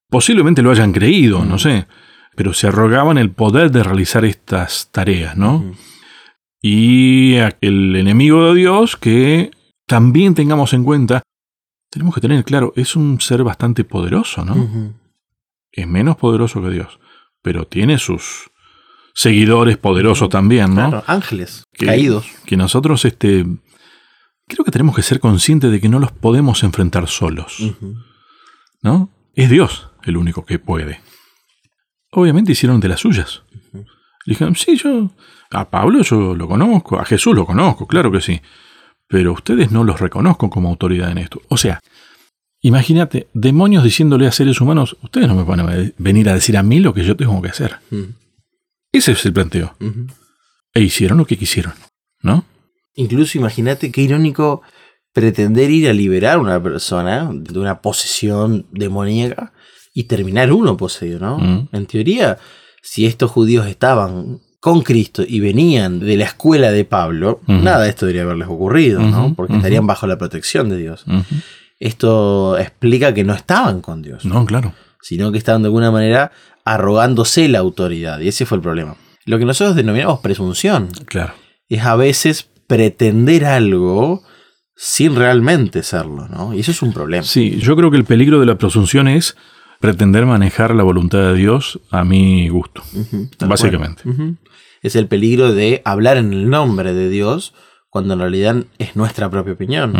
[0.09, 1.87] posiblemente lo hayan creído, no sé,
[2.35, 5.73] pero se arrogaban el poder de realizar estas tareas, ¿no?
[6.61, 9.51] Y el enemigo de Dios que
[9.87, 11.23] también tengamos en cuenta,
[11.89, 14.93] tenemos que tener claro, es un ser bastante poderoso, ¿no?
[15.71, 16.99] Es menos poderoso que Dios,
[17.41, 18.50] pero tiene sus
[19.13, 20.89] seguidores poderosos también, ¿no?
[20.89, 22.25] Claro, ángeles que, caídos.
[22.45, 23.45] que nosotros este
[24.47, 27.57] creo que tenemos que ser conscientes de que no los podemos enfrentar solos.
[28.81, 29.09] ¿no?
[29.33, 30.99] Es Dios el único que puede.
[32.11, 33.43] Obviamente hicieron de las suyas.
[34.25, 35.09] Dijeron, sí, yo
[35.51, 38.41] a Pablo yo lo conozco, a Jesús lo conozco, claro que sí,
[39.07, 41.41] pero ustedes no los reconozco como autoridad en esto.
[41.47, 41.79] O sea,
[42.61, 46.63] imagínate, demonios diciéndole a seres humanos, ustedes no me van a venir a decir a
[46.63, 47.77] mí lo que yo tengo que hacer.
[48.91, 49.75] Ese es el planteo.
[50.73, 51.73] E hicieron lo que quisieron,
[52.21, 52.45] ¿no?
[52.95, 54.61] Incluso imagínate qué irónico
[55.13, 59.53] pretender ir a liberar a una persona de una posesión demoníaca
[59.93, 61.37] y terminar uno poseído, ¿no?
[61.37, 61.69] Mm.
[61.71, 62.37] En teoría,
[62.81, 67.89] si estos judíos estaban con Cristo y venían de la escuela de Pablo, nada de
[67.89, 69.33] esto debería haberles ocurrido, ¿no?
[69.33, 71.03] Porque estarían bajo la protección de Dios.
[71.79, 74.73] Esto explica que no estaban con Dios, No, claro.
[75.01, 76.31] Sino que estaban de alguna manera
[76.65, 78.19] arrogándose la autoridad.
[78.19, 78.95] Y ese fue el problema.
[79.25, 81.33] Lo que nosotros denominamos presunción Claro.
[81.69, 84.23] es a veces pretender algo
[84.75, 86.53] sin realmente serlo, ¿no?
[86.53, 87.23] Y eso es un problema.
[87.23, 89.35] Sí, yo creo que el peligro de la presunción es
[89.79, 92.83] pretender manejar la voluntad de Dios a mi gusto,
[93.45, 94.03] básicamente.
[94.81, 97.53] Es el peligro de hablar en el nombre de Dios
[97.91, 99.93] cuando en realidad es nuestra propia opinión.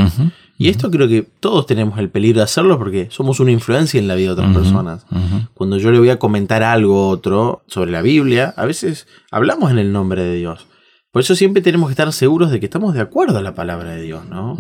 [0.57, 4.07] Y esto creo que todos tenemos el peligro de hacerlo porque somos una influencia en
[4.07, 5.05] la vida de otras personas.
[5.53, 9.69] Cuando yo le voy a comentar algo a otro sobre la Biblia, a veces hablamos
[9.71, 10.67] en el nombre de Dios.
[11.11, 13.91] Por eso siempre tenemos que estar seguros de que estamos de acuerdo a la palabra
[13.91, 14.57] de Dios, ¿no?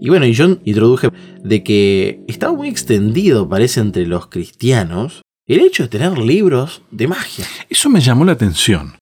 [0.00, 1.10] Y bueno, y yo introduje
[1.42, 7.06] de que estaba muy extendido, parece, entre los cristianos el hecho de tener libros de
[7.06, 7.44] magia.
[7.68, 8.94] Eso me llamó la atención.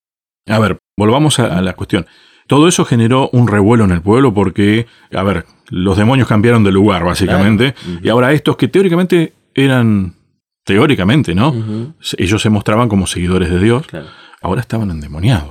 [0.48, 2.04] A ver, volvamos a, a la cuestión.
[2.52, 6.70] Todo eso generó un revuelo en el pueblo porque, a ver, los demonios cambiaron de
[6.70, 8.00] lugar, básicamente, Claro.
[8.02, 10.16] Y ahora estos que teóricamente eran,
[10.62, 11.94] teóricamente, ¿no?
[12.18, 14.08] Ellos se mostraban como seguidores de Dios, claro.
[14.42, 15.48] ahora estaban endemoniados.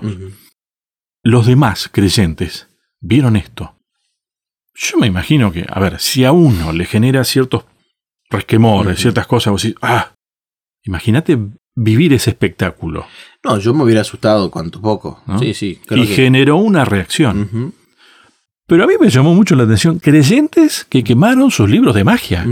[1.23, 2.67] Los demás creyentes
[2.99, 3.73] vieron esto.
[4.75, 7.65] Yo me imagino que, a ver, si a uno le genera ciertos
[8.29, 10.13] resquemores, ciertas cosas, vos decís, ah,
[10.83, 11.35] imagínate
[11.75, 13.05] vivir ese espectáculo.
[13.43, 15.21] No, yo me hubiera asustado cuanto poco.
[15.25, 15.39] ¿No?
[15.39, 15.79] Sí, sí.
[15.85, 16.15] Creo y que...
[16.15, 17.73] generó una reacción.
[18.67, 22.45] Pero a mí me llamó mucho la atención creyentes que quemaron sus libros de magia.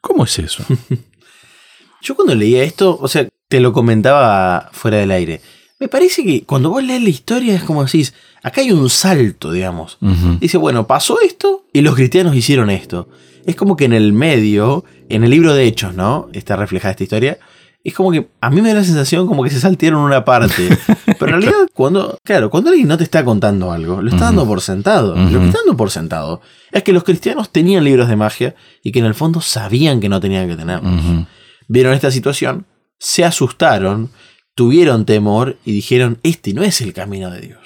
[0.00, 0.64] ¿Cómo es eso?
[2.02, 5.40] Yo cuando leía esto, o sea, te lo comentaba fuera del aire.
[5.78, 9.52] Me parece que cuando vos lees la historia es como decís, acá hay un salto,
[9.52, 9.98] digamos.
[10.40, 13.08] Dice, bueno, pasó esto y los cristianos hicieron esto.
[13.44, 16.28] Es como que en el medio, en el libro de Hechos, ¿no?
[16.32, 17.38] Está reflejada esta historia.
[17.84, 20.68] Es como que a mí me da la sensación como que se saltearon una parte.
[21.18, 24.46] Pero en realidad, cuando, claro, cuando alguien no te está contando algo, lo está dando
[24.46, 25.14] por sentado.
[25.16, 26.40] Lo que está dando por sentado
[26.70, 30.08] es que los cristianos tenían libros de magia y que en el fondo sabían que
[30.08, 31.26] no tenían que tenerlos.
[31.68, 32.66] Vieron esta situación,
[32.98, 34.10] se asustaron,
[34.54, 37.60] tuvieron temor y dijeron, este no es el camino de Dios.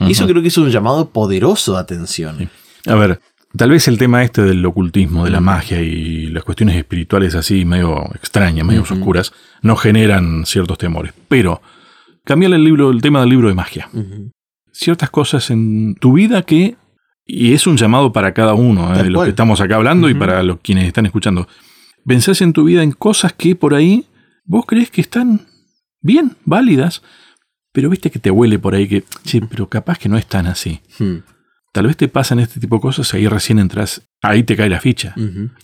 [0.00, 2.50] Y eso creo que es un llamado poderoso de atención.
[2.86, 3.20] A ver,
[3.56, 7.64] Tal vez el tema este del ocultismo, de la magia y las cuestiones espirituales así
[7.64, 9.32] medio extrañas, medio oscuras,
[9.62, 11.14] no generan ciertos temores.
[11.28, 11.62] Pero
[12.24, 13.88] cambiar el libro, el tema del libro de magia.
[14.70, 16.76] Ciertas cosas en tu vida que,
[17.24, 19.10] y es un llamado para cada uno, de ¿eh?
[19.10, 21.48] los que estamos acá hablando y para los quienes están escuchando.
[22.06, 24.06] Pensás en tu vida en cosas que por ahí
[24.44, 25.46] vos crees que están
[26.00, 27.02] bien, válidas,
[27.72, 30.46] pero viste que te huele por ahí que, sí, pero capaz que no es tan
[30.46, 30.80] así.
[31.72, 34.80] Tal vez te pasan este tipo de cosas, ahí recién entras, ahí te cae la
[34.80, 35.14] ficha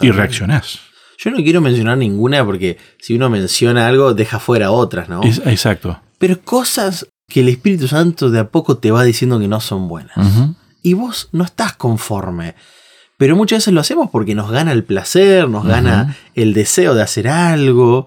[0.01, 0.81] y reaccionás.
[1.19, 5.23] Yo no quiero mencionar ninguna porque si uno menciona algo, deja fuera otras, ¿no?
[5.25, 6.01] exacto.
[6.19, 9.89] Pero cosas que el Espíritu Santo de a poco te va diciendo que no son
[9.89, 10.17] buenas.
[10.83, 12.55] Y vos no estás conforme.
[13.17, 17.03] Pero muchas veces lo hacemos porque nos gana el placer, nos gana el deseo de
[17.03, 18.07] hacer algo,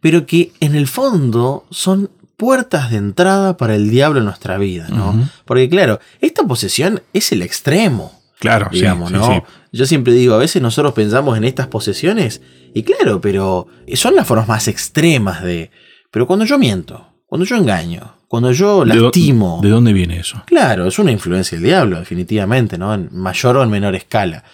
[0.00, 4.86] pero que en el fondo son puertas de entrada para el diablo en nuestra vida,
[4.88, 5.28] ¿no?
[5.44, 8.18] Porque claro, esta posesión es el extremo.
[8.38, 9.44] Claro, digamos, ¿no?
[9.72, 12.40] Yo siempre digo, a veces nosotros pensamos en estas posesiones
[12.72, 15.70] y claro, pero son las formas más extremas de...
[16.10, 19.60] Pero cuando yo miento, cuando yo engaño, cuando yo lastimo...
[19.62, 20.42] ¿De, dónde viene eso?
[20.46, 22.94] Claro, es una influencia del diablo, definitivamente, ¿no?
[22.94, 24.44] En mayor o en menor escala.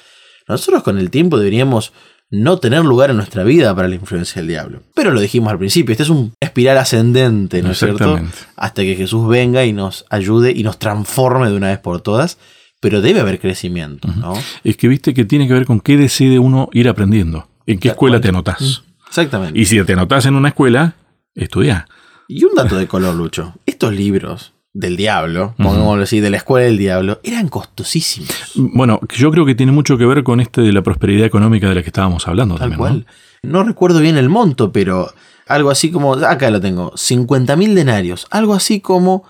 [0.48, 1.92] Nosotros con el tiempo deberíamos
[2.30, 4.82] no tener lugar en nuestra vida para la influencia del diablo.
[4.94, 8.18] Pero lo dijimos al principio, este es un espiral ascendente, ¿no es cierto?
[8.56, 12.38] Hasta que Jesús venga y nos ayude y nos transforme de una vez por todas.
[12.80, 14.34] Pero debe haber crecimiento, ¿no?
[14.62, 17.48] Es que viste que tiene que ver con qué decide uno ir aprendiendo.
[17.66, 18.82] ¿En qué escuela te anotás?
[19.08, 19.58] Exactamente.
[19.58, 20.94] Y si te anotás en una escuela,
[21.34, 21.88] estudia.
[22.28, 23.54] Y un dato de color, Lucho.
[23.64, 28.30] Estos libros del diablo, podemos decir, de la escuela del diablo, eran costosísimos.
[28.54, 31.76] Bueno, yo creo que tiene mucho que ver con este de la prosperidad económica de
[31.76, 32.56] la que estábamos hablando.
[32.56, 33.06] Tal cual.
[33.42, 33.64] ¿no?
[33.64, 35.10] recuerdo bien el monto, pero
[35.46, 39.24] algo así como, acá lo tengo, 50 mil denarios, algo así como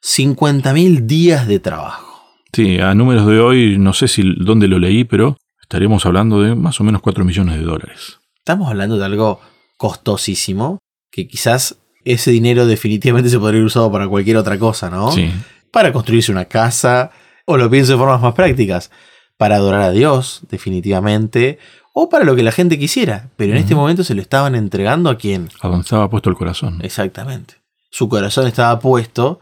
[0.00, 2.24] 50 mil días de trabajo.
[2.52, 6.56] Sí, a números de hoy, no sé si dónde lo leí, pero estaríamos hablando de
[6.56, 8.18] más o menos 4 millones de dólares.
[8.38, 9.40] Estamos hablando de algo
[9.76, 10.80] costosísimo,
[11.12, 15.12] que quizás ese dinero definitivamente se podría ir usado para cualquier otra cosa, ¿no?
[15.12, 15.30] Sí.
[15.70, 17.10] Para construirse una casa,
[17.44, 18.90] o lo pienso de formas más prácticas,
[19.36, 21.58] para adorar a Dios, definitivamente,
[21.92, 23.30] o para lo que la gente quisiera.
[23.36, 25.48] Pero en este momento se lo estaban entregando a quien.
[25.60, 26.78] A donde estaba puesto el corazón.
[26.82, 27.54] Exactamente.
[27.90, 29.40] Su corazón estaba puesto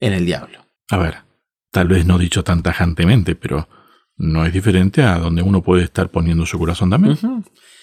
[0.00, 0.64] en el diablo.
[0.90, 1.16] A ver,
[1.70, 3.68] tal vez no dicho tan tajantemente, pero
[4.16, 7.18] no es diferente a donde uno puede estar poniendo su corazón también.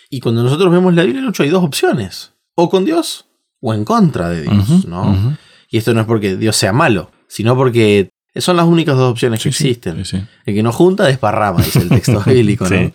[0.09, 2.33] Y cuando nosotros vemos la Biblia, hay dos opciones.
[2.55, 3.27] O con Dios
[3.67, 5.36] o en contra de Dios, ¿no?
[5.71, 9.41] Y esto no es porque Dios sea malo, sino porque son las únicas dos opciones
[9.41, 10.04] que existen.
[10.45, 12.91] el que no junta desparrama, dice el texto bíblico, ¿no?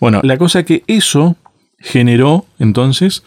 [0.00, 1.36] Bueno, la cosa es que eso
[1.78, 3.22] generó entonces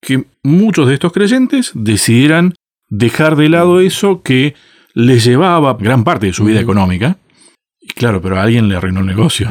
[0.00, 2.54] que muchos de estos creyentes decidieran
[2.88, 4.56] dejar de lado eso que
[4.94, 7.16] les llevaba gran parte de su vida económica.
[7.80, 9.48] Y claro, pero a alguien le arruinó el negocio.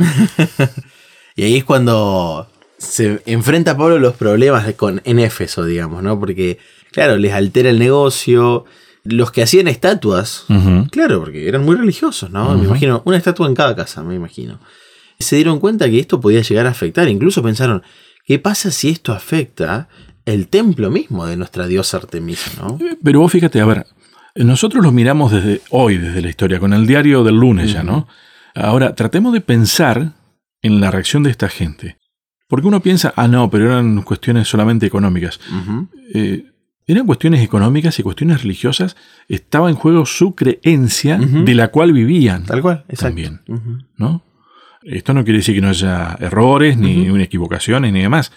[1.37, 2.50] y ahí es cuando
[2.81, 6.19] se enfrenta Pablo los problemas con, en Éfeso, digamos, ¿no?
[6.19, 6.57] Porque,
[6.91, 8.65] claro, les altera el negocio.
[9.03, 10.45] Los que hacían estatuas,
[10.91, 12.55] claro, porque eran muy religiosos, ¿no?
[12.55, 14.59] Me imagino, una estatua en cada casa, me imagino.
[15.17, 17.07] Se dieron cuenta que esto podía llegar a afectar.
[17.07, 17.81] Incluso pensaron,
[18.25, 19.87] ¿qué pasa si esto afecta
[20.25, 22.77] el templo mismo de nuestra diosa Artemisa, ¿no?
[23.03, 23.87] Pero vos fíjate, a ver,
[24.35, 28.07] nosotros lo miramos desde hoy, desde la historia, con el diario del lunes ya, ¿no?
[28.53, 30.13] Ahora, tratemos de pensar
[30.61, 31.97] en la reacción de esta gente.
[32.51, 35.39] Porque uno piensa, ah, no, pero eran cuestiones solamente económicas.
[36.13, 36.51] Eh,
[36.85, 38.97] eran cuestiones económicas y cuestiones religiosas.
[39.29, 42.43] Estaba en juego su creencia de la cual vivían.
[42.43, 43.39] Tal cual, También.
[43.95, 44.25] ¿no?
[44.83, 48.33] Esto no quiere decir que no haya errores, ni equivocaciones, ni demás.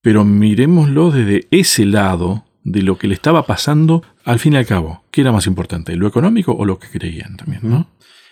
[0.00, 4.66] Pero miremoslo desde ese lado de lo que le estaba pasando al fin y al
[4.66, 5.04] cabo.
[5.10, 7.60] ¿Qué era más importante, lo económico o lo que creían también?
[7.64, 7.86] ¿no?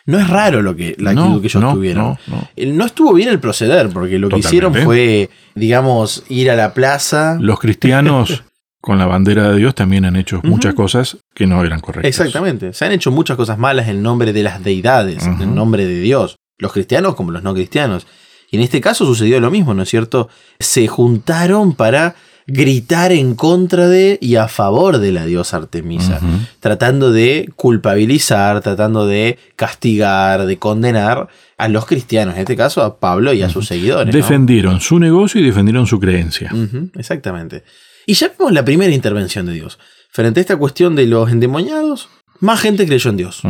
[0.07, 2.19] No es raro lo que, la actitud que ellos tuvieron.
[2.57, 7.39] No, estuvo bien el proceder, porque lo que hicieron fue, digamos, ir a la plaza.
[7.41, 8.45] Los cristianos
[8.81, 12.09] con la bandera de Dios también han hecho muchas cosas que no eran correctas.
[12.09, 12.75] Exactamente.
[12.75, 16.37] Se han hecho muchas cosas malas en nombre de las deidades, en nombre de Dios.
[16.59, 18.07] Los cristianos como los no cristianos.
[18.51, 20.29] Y en este caso sucedió lo mismo, ¿no es cierto?
[20.61, 22.15] Se juntaron para
[22.47, 26.21] gritar en contra de y a favor de la diosa Artemisa,
[26.61, 32.99] tratando de culpabilizar, tratando de castigar, de condenar a los cristianos, en este caso a
[32.99, 34.15] Pablo y a sus seguidores.
[34.15, 36.53] Defendieron su negocio y defendieron su creencia.
[36.97, 37.65] exactamente.
[38.07, 39.79] Y ya vemos la primera intervención de Dios.
[40.11, 42.09] Frente a esta cuestión de los endemoniados,
[42.41, 43.43] más gente creyó en Dios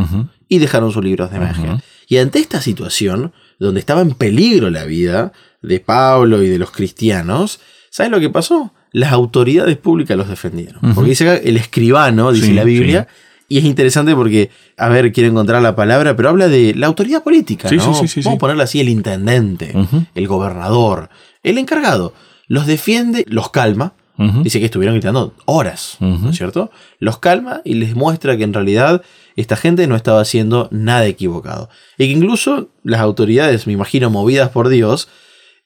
[0.48, 1.82] y dejaron sus libros de magia.
[2.06, 6.70] Y ante esta situación, donde estaba en peligro la vida de Pablo y de los
[6.70, 8.72] cristianos, ¿saben lo que pasó?
[8.94, 10.80] Las autoridades públicas los defendieron.
[10.94, 13.08] Porque dice el escribano, dice la Biblia,
[13.48, 17.24] y es interesante porque, a ver, quiero encontrar la palabra, pero habla de la autoridad
[17.24, 17.92] política, ¿no?
[17.92, 19.74] Vamos a ponerlo así, el intendente,
[20.14, 21.10] el gobernador,
[21.42, 22.14] el encargado.
[22.46, 26.70] Los defiende, los calma, Dice que estuvieron gritando horas, ¿no es cierto?
[27.00, 29.02] Los calma y les muestra que en realidad
[29.34, 31.68] esta gente no estaba haciendo nada equivocado.
[31.98, 35.08] Y que incluso las autoridades, me imagino, movidas por Dios,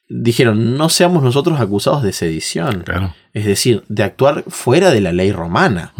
[0.09, 2.83] dijeron, no seamos nosotros acusados de sedición.
[3.33, 5.93] Es decir, de actuar fuera de la ley romana.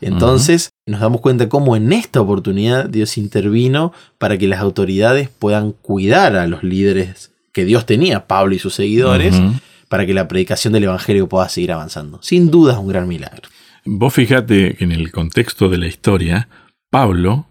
[0.00, 5.72] Entonces nos damos cuenta cómo en esta oportunidad Dios intervino para que las autoridades puedan
[5.72, 9.40] cuidar a los líderes que Dios tenía, Pablo y sus seguidores,
[9.88, 12.20] para que la predicación del Evangelio pueda seguir avanzando.
[12.22, 13.48] Sin duda es un gran milagro.
[13.84, 16.48] Vos fíjate que en el contexto de la historia,
[16.90, 17.46] Pablo,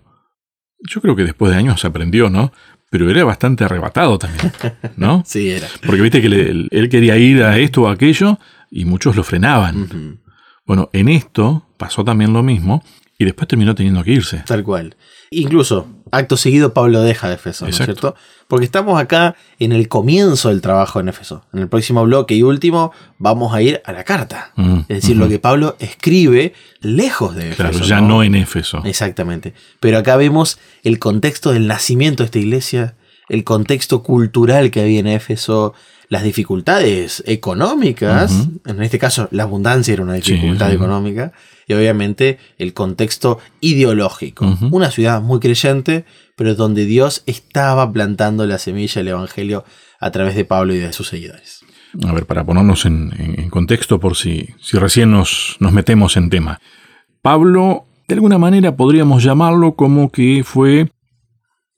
[0.79, 2.51] yo creo que después de años aprendió, ¿no?
[2.89, 4.51] Pero era bastante arrebatado también,
[4.97, 5.23] ¿no?
[5.25, 5.67] sí, era.
[5.85, 8.39] Porque viste que él quería ir a esto o aquello
[8.71, 10.19] y muchos lo frenaban.
[10.65, 12.83] Bueno, en esto pasó también lo mismo
[13.21, 14.43] y después terminó teniendo que irse.
[14.47, 14.95] Tal cual.
[15.29, 18.15] Incluso, acto seguido, Pablo deja de Efeso, ¿no es cierto?
[18.47, 21.43] Porque estamos acá en el comienzo del trabajo en Efeso.
[21.51, 24.53] En el próximo bloque y último, vamos a ir a la carta.
[24.55, 27.69] Mm, es decir, lo que Pablo escribe lejos de Éfeso.
[27.71, 28.23] Claro, ya ¿no?
[28.23, 28.81] en Éfeso.
[28.85, 29.53] Exactamente.
[29.81, 32.95] Pero acá vemos el contexto del nacimiento de esta iglesia,
[33.27, 35.73] el contexto cultural que había en Éfeso,
[36.09, 41.31] las dificultades económicas, en este caso la abundancia era una dificultad económica,
[41.67, 44.57] y obviamente el contexto ideológico.
[44.71, 49.63] Una ciudad muy creyente, pero donde Dios estaba plantando la semilla del Evangelio
[49.99, 51.63] a través de Pablo y de sus seguidores.
[52.03, 56.59] A ver, para ponernos en, contexto por si, si recién nos, nos metemos en tema.
[57.21, 60.89] Pablo, de alguna manera podríamos llamarlo como que fue,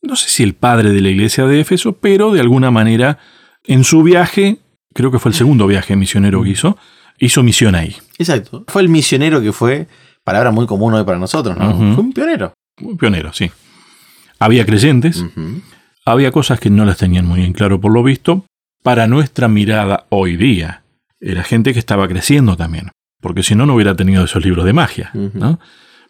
[0.02, 3.20] no sé si el padre de la iglesia de Éfeso, pero de alguna manera
[3.66, 4.58] en su viaje,
[4.94, 6.78] creo que fue el segundo viaje misionero que hizo,
[7.20, 7.96] hizo misión ahí.
[8.18, 8.66] Exacto.
[8.68, 9.88] Fue el misionero que fue,
[10.24, 11.76] palabra muy común hoy para nosotros, ¿no?
[11.94, 12.54] Fue un pionero.
[12.82, 13.52] Un pionero, sí.
[14.40, 15.24] Había creyentes,
[16.06, 18.46] había cosas que no las tenían muy bien claro por lo visto,
[18.82, 20.82] para nuestra mirada hoy día.
[21.20, 22.90] Era gente que estaba creciendo también,
[23.22, 25.60] porque si no, no hubiera tenido esos libros de magia, ¿no?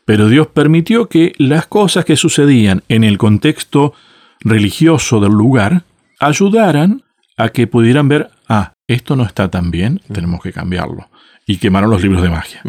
[0.05, 3.93] Pero Dios permitió que las cosas que sucedían en el contexto
[4.39, 5.83] religioso del lugar
[6.19, 7.03] ayudaran
[7.41, 11.09] a que pudieran ver, ah, esto no está tan bien, tenemos que cambiarlo.
[11.47, 12.61] Y quemaron los libros de magia.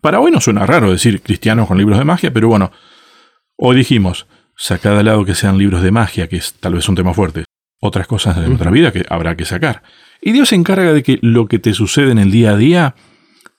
[0.00, 2.72] Para hoy no suena raro decir cristianos con libros de magia, pero bueno,
[3.56, 4.26] hoy dijimos,
[4.56, 7.44] sacad al lado que sean libros de magia, que es tal vez un tema fuerte,
[7.78, 9.82] otras cosas de nuestra vida que habrá que sacar.
[10.22, 12.94] Y Dios se encarga de que lo que te sucede en el día a día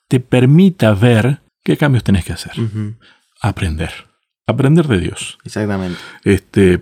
[0.08, 2.54] te permita ver qué cambios tenés que hacer.
[3.42, 3.92] Aprender.
[4.48, 5.38] Aprender de Dios.
[5.46, 6.00] Exactamente.
[6.24, 6.82] Este,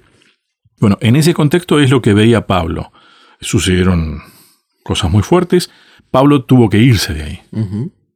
[0.80, 2.94] bueno, en ese contexto es lo que veía Pablo
[3.46, 4.22] sucedieron
[4.84, 5.70] cosas muy fuertes.
[6.12, 7.42] Pablo tuvo que irse de ahí.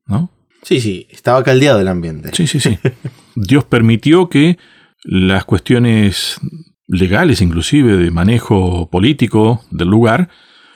[0.05, 0.31] ¿No?
[0.63, 2.31] Sí, sí, estaba caldeado el ambiente.
[2.33, 2.77] Sí, sí, sí.
[3.35, 4.57] Dios permitió que
[5.03, 6.39] las cuestiones
[6.87, 10.29] legales, inclusive de manejo político del lugar,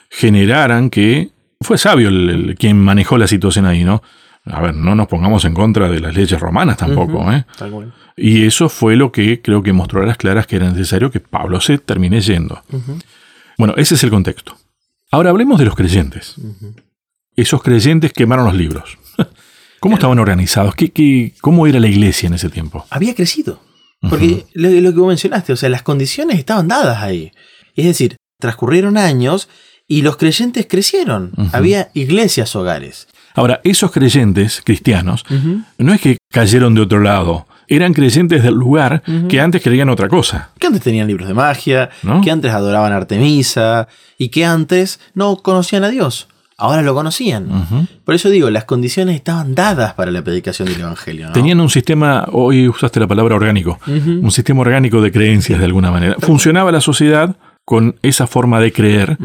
[0.09, 4.01] generaran que fue sabio el, quien manejó la situación ahí, ¿no?
[4.45, 7.45] A ver, no nos pongamos en contra de las leyes romanas tampoco, ¿eh?
[8.17, 11.21] Y eso fue lo que creo que mostró a las claras que era necesario que
[11.21, 12.61] Pablo se termine yendo.
[13.57, 14.57] Bueno, ese es el contexto.
[15.11, 16.35] Ahora hablemos de los creyentes.
[17.35, 18.97] Esos creyentes quemaron los libros.
[19.79, 20.75] ¿Cómo estaban organizados?
[20.75, 22.85] ¿Qué, cómo era la iglesia en ese tiempo?
[22.89, 23.59] Había crecido.
[24.09, 27.31] Porque lo, que vos mencionaste, o sea, las condiciones estaban dadas ahí.
[27.75, 29.49] Es decir, transcurrieron años
[29.87, 31.31] y los creyentes crecieron.
[31.53, 33.07] Había iglesias hogares.
[33.35, 35.25] Ahora, esos creyentes cristianos
[35.77, 40.07] no es que cayeron de otro lado, eran creyentes del lugar que antes creían otra
[40.07, 40.51] cosa.
[40.59, 41.89] Que antes tenían libros de magia,
[42.23, 46.27] que antes adoraban a Artemisa y que antes no conocían a Dios.
[46.57, 47.87] Ahora lo conocían.
[48.05, 51.31] Por eso digo, las condiciones estaban dadas para la predicación del Evangelio.
[51.33, 55.91] Tenían un sistema, hoy usaste la palabra orgánico, un sistema orgánico de creencias de alguna
[55.91, 56.15] manera.
[56.19, 57.35] Funcionaba la sociedad
[57.65, 59.17] con esa forma de creer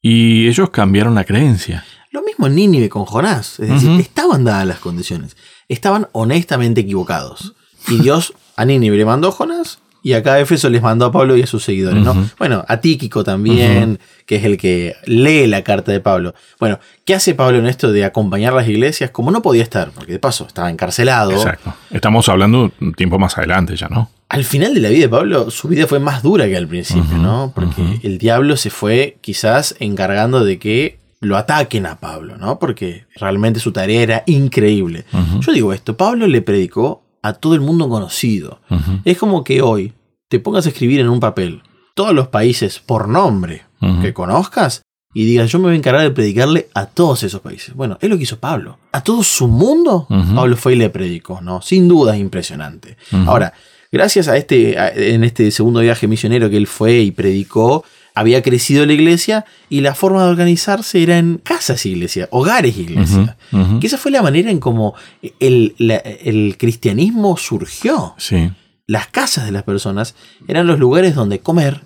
[0.00, 1.84] y ellos cambiaron la creencia.
[2.10, 3.58] Lo mismo en Nínive con Jonás.
[3.58, 5.36] Es decir, estaban dadas las condiciones.
[5.68, 7.54] Estaban honestamente equivocados.
[7.88, 11.42] Y Dios a Nínive le mandó Jonás Y acá Éfeso les mandó a Pablo y
[11.42, 12.28] a sus seguidores, ¿no?
[12.38, 16.34] Bueno, a Tíquico también, que es el que lee la carta de Pablo.
[16.60, 19.10] Bueno, ¿qué hace Pablo en esto de acompañar las iglesias?
[19.10, 21.32] Como no podía estar, porque de paso estaba encarcelado.
[21.32, 21.72] Exacto.
[21.90, 24.10] Estamos hablando un tiempo más adelante ya, ¿no?
[24.28, 27.16] Al final de la vida de Pablo, su vida fue más dura que al principio,
[27.16, 27.52] ¿no?
[27.54, 32.58] Porque el diablo se fue quizás encargando de que lo ataquen a Pablo, ¿no?
[32.58, 35.06] Porque realmente su tarea era increíble.
[35.40, 38.60] Yo digo esto, Pablo le predicó a todo el mundo conocido.
[39.06, 39.94] Es como que hoy
[40.28, 41.62] te pongas a escribir en un papel
[41.94, 43.62] todos los países por nombre
[44.02, 44.82] que conozcas
[45.14, 47.74] y digas, yo me voy a encargar de predicarle a todos esos países.
[47.74, 48.78] Bueno, es lo que hizo Pablo.
[48.92, 51.62] A todo su mundo, Pablo fue y le predicó, ¿no?
[51.62, 52.98] Sin duda es impresionante.
[53.26, 53.54] Ahora,
[53.90, 58.86] gracias a este, en este segundo viaje misionero que él fue y predicó, había crecido
[58.86, 63.36] la iglesia y la forma de organizarse era en casas iglesia, hogares iglesia.
[63.80, 64.94] Que esa fue la manera en cómo
[65.40, 68.14] el, el cristianismo surgió.
[68.16, 68.50] Sí.
[68.86, 70.14] Las casas de las personas
[70.46, 71.80] eran los lugares donde comer,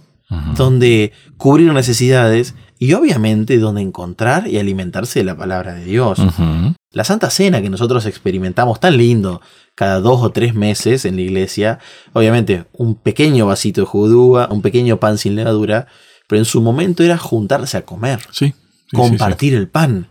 [0.54, 6.20] donde cubrir necesidades y obviamente donde encontrar y alimentarse de la palabra de Dios.
[6.92, 9.40] La Santa Cena que nosotros experimentamos tan lindo
[9.74, 11.78] cada dos o tres meses en la iglesia,
[12.12, 15.86] obviamente un pequeño vasito de jugo un pequeño pan sin levadura,
[16.28, 18.20] pero en su momento era juntarse a comer.
[18.30, 18.54] Sí.
[18.92, 20.06] compartir el pan,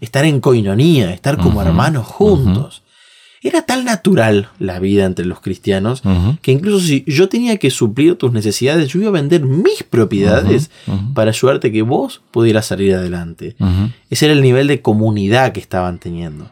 [0.00, 2.82] estar en coinonía, estar como hermanos juntos.
[3.42, 6.02] Era tan natural la vida entre los cristianos
[6.42, 10.70] que incluso si yo tenía que suplir tus necesidades, yo iba a vender mis propiedades
[11.14, 13.54] para ayudarte a que vos pudieras salir adelante.
[14.10, 16.50] Ese era el nivel de comunidad que estaban teniendo.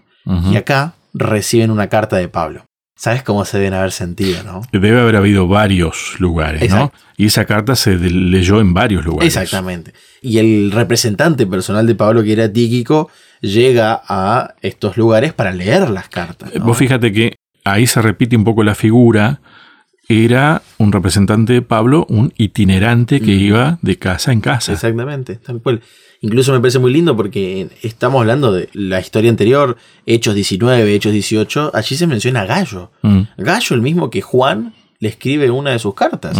[0.52, 2.66] Y acá reciben una carta de Pablo.
[2.96, 4.62] ¿Sabes cómo se deben haber sentido, no?
[4.72, 6.92] Debe haber habido varios lugares, ¿no?
[7.16, 9.36] Y esa carta se leyó en varios lugares.
[9.36, 9.92] Exactamente.
[10.22, 15.90] Y el representante personal de Pablo, que era Tíquico, llega a estos lugares para leer
[15.90, 16.52] las cartas.
[16.60, 17.34] Vos fíjate que
[17.64, 19.40] ahí se repite un poco la figura.
[20.08, 24.72] Era un representante de Pablo, un itinerante que iba de casa en casa.
[24.72, 25.82] Exactamente, tal cual.
[26.24, 31.12] Incluso me parece muy lindo porque estamos hablando de la historia anterior, Hechos 19, Hechos
[31.12, 32.90] 18, allí se menciona a Gallo.
[33.02, 33.20] Mm.
[33.36, 36.38] Gallo, el mismo que Juan le escribe una de sus cartas.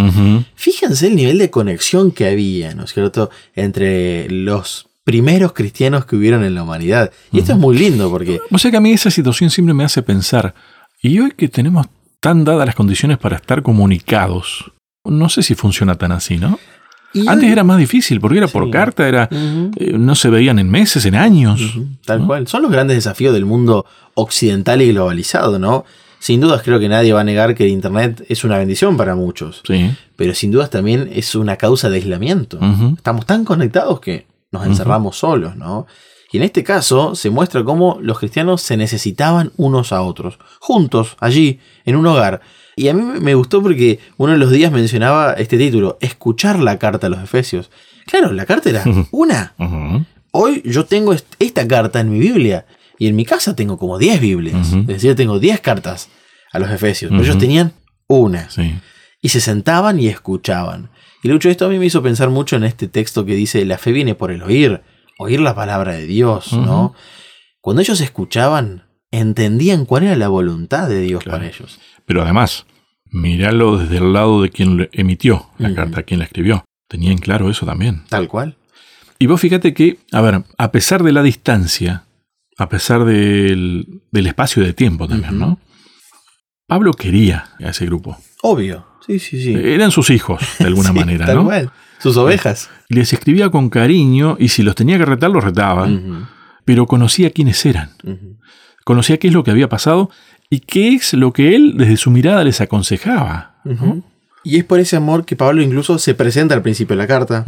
[0.55, 6.15] Fíjense el nivel de conexión que había, ¿no es cierto?, entre los primeros cristianos que
[6.15, 7.11] hubieron en la humanidad.
[7.31, 8.39] Y esto es muy lindo porque...
[8.49, 10.55] O sea que a mí esa situación siempre me hace pensar,
[10.99, 11.85] y hoy que tenemos
[12.19, 14.71] tan dadas las condiciones para estar comunicados,
[15.03, 16.57] no sé si funciona tan así, ¿no?
[17.27, 21.05] Antes era más difícil porque era por carta, era eh, no se veían en meses,
[21.05, 21.61] en años.
[22.05, 22.47] Tal cual.
[22.47, 25.85] Son los grandes desafíos del mundo occidental y globalizado, ¿no?
[26.19, 29.15] Sin dudas creo que nadie va a negar que el Internet es una bendición para
[29.15, 29.61] muchos.
[29.65, 29.91] Sí.
[30.15, 32.59] Pero sin dudas también es una causa de aislamiento.
[32.97, 35.85] Estamos tan conectados que nos encerramos solos, ¿no?
[36.35, 41.15] Y en este caso se muestra cómo los cristianos se necesitaban unos a otros, juntos,
[41.21, 42.41] allí, en un hogar.
[42.75, 46.77] Y a mí me gustó porque uno de los días mencionaba este título, escuchar la
[46.77, 47.71] carta a los Efesios.
[48.05, 49.53] Claro, la carta era una.
[50.31, 52.65] Hoy yo tengo esta carta en mi Biblia
[52.99, 54.67] y en mi casa tengo como 10 Biblias.
[54.73, 56.09] Es decir, tengo 10 cartas
[56.51, 57.11] a los Efesios.
[57.11, 57.73] Pero ellos tenían
[58.07, 58.49] una.
[59.21, 60.89] Y se sentaban y escuchaban.
[61.23, 63.77] Y lucho, esto a mí me hizo pensar mucho en este texto que dice, la
[63.77, 64.81] fe viene por el oír,
[65.17, 66.93] oír la palabra de Dios, ¿no?
[67.61, 71.79] Cuando ellos escuchaban, entendían cuál era la voluntad de Dios para ellos.
[72.05, 72.65] Pero además,
[73.09, 76.65] míralo desde el lado de quien emitió la carta, quien la escribió.
[76.87, 78.03] Tenían claro eso también.
[78.09, 78.57] Tal cual.
[79.17, 82.05] Y vos fíjate que, a ver, a pesar de la distancia,
[82.57, 85.59] a pesar del, espacio de tiempo también, ¿no?
[86.67, 88.17] Pablo quería a ese grupo.
[88.41, 88.85] Obvio.
[89.05, 89.53] Sí, sí, sí.
[89.53, 91.71] Eran sus hijos, de alguna manera, tal Cual.
[91.99, 92.69] Sus ovejas.
[92.89, 95.87] Les escribía con cariño y si los tenía que retar, los retaba.
[96.65, 97.91] Pero conocía quiénes eran.
[98.83, 100.09] Conocía qué es lo que había pasado
[100.49, 103.55] y qué es lo que él desde su mirada les aconsejaba.
[104.43, 107.43] Y es por ese amor que Pablo incluso se presenta al principio de la carta,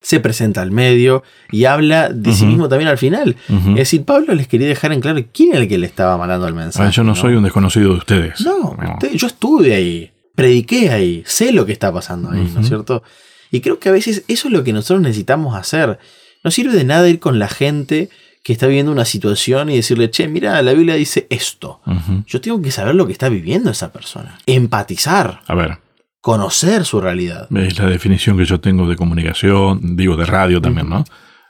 [0.00, 3.36] se presenta al medio y habla de sí mismo también al final.
[3.48, 6.46] Es decir, Pablo les quería dejar en claro quién era el que le estaba mandando
[6.48, 6.90] el mensaje.
[6.92, 8.40] yo no, soy un desconocido de ustedes.
[8.40, 8.76] No,
[9.14, 13.02] yo estuve ahí, prediqué ahí, sé lo que está pasando ahí, ¿no es cierto?
[13.50, 16.00] Y creo que a veces eso es lo que nosotros necesitamos hacer.
[16.42, 18.10] No sirve de nada ir con la gente
[18.44, 21.80] que está viviendo una situación y decirle, che, mira, la Biblia dice esto.
[22.26, 24.38] Yo tengo que saber lo que está viviendo esa persona.
[24.44, 25.40] Empatizar.
[25.46, 25.78] A ver.
[26.20, 27.48] Conocer su realidad.
[27.56, 31.04] Es la definición que yo tengo de comunicación, digo, de radio también, ¿no?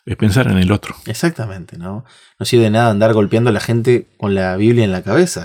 [0.06, 0.94] Es pensar en el otro.
[1.06, 2.04] Exactamente, ¿no?
[2.38, 5.44] No sirve de nada andar golpeando a la gente con la Biblia en la cabeza.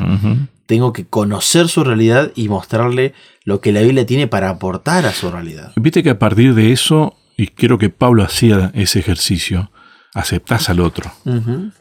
[0.67, 5.13] Tengo que conocer su realidad y mostrarle lo que la Biblia tiene para aportar a
[5.13, 5.71] su realidad.
[5.77, 9.71] Viste que a partir de eso, y creo que Pablo hacía ese ejercicio,
[10.13, 11.11] aceptás al otro,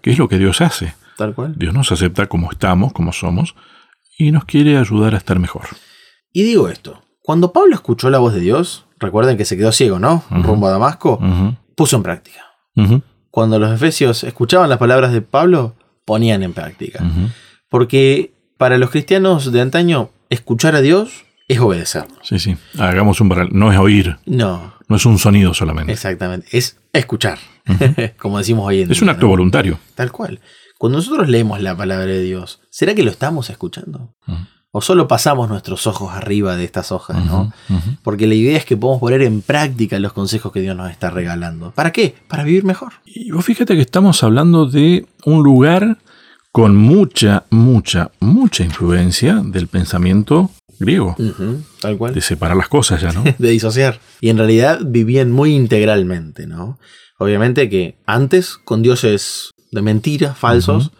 [0.01, 0.95] que es lo que Dios hace.
[1.16, 1.55] Tal cual.
[1.57, 3.55] Dios nos acepta como estamos, como somos,
[4.18, 5.64] y nos quiere ayudar a estar mejor.
[6.33, 9.99] Y digo esto, Cuando Pablo escuchó la voz de Dios, recuerden que se quedó ciego,
[9.99, 10.24] ¿no?
[10.31, 11.20] Rumbo a Damasco,
[11.74, 12.41] puso en práctica.
[13.31, 17.05] Cuando los efesios escuchaban las palabras de Pablo, ponían en práctica.
[17.68, 22.07] Porque para los cristianos de antaño, escuchar a Dios es obedecer.
[22.22, 22.57] Sí, sí.
[22.79, 24.16] Hagamos un No es oír.
[24.26, 24.78] No.
[24.89, 25.93] No es un sonido solamente.
[25.93, 26.49] Exactamente.
[26.51, 27.39] Es escuchar.
[28.18, 28.93] Como decimos hoy en día.
[28.95, 29.78] Es un acto voluntario.
[29.95, 30.41] Tal cual.
[30.78, 34.14] Cuando nosotros leemos la palabra de Dios, ¿será que lo estamos escuchando?
[34.70, 37.53] O solo pasamos nuestros ojos arriba de estas hojas, ¿no?
[38.05, 41.11] Porque la idea es que podamos poner en práctica los consejos que Dios nos está
[41.11, 41.72] regalando.
[41.72, 42.14] ¿Para qué?
[42.28, 42.93] Para vivir mejor.
[43.05, 45.99] Y vos fíjate que estamos hablando de un lugar
[46.53, 51.16] con mucha, mucha, mucha influencia del pensamiento griego.
[51.81, 52.14] tal cual.
[52.14, 53.24] De separar las cosas ya, ¿no?
[53.39, 54.01] de disociar.
[54.20, 56.79] Y en realidad vivían muy integralmente, ¿no?
[57.18, 60.93] Obviamente que antes con dioses de mentiras, falsos,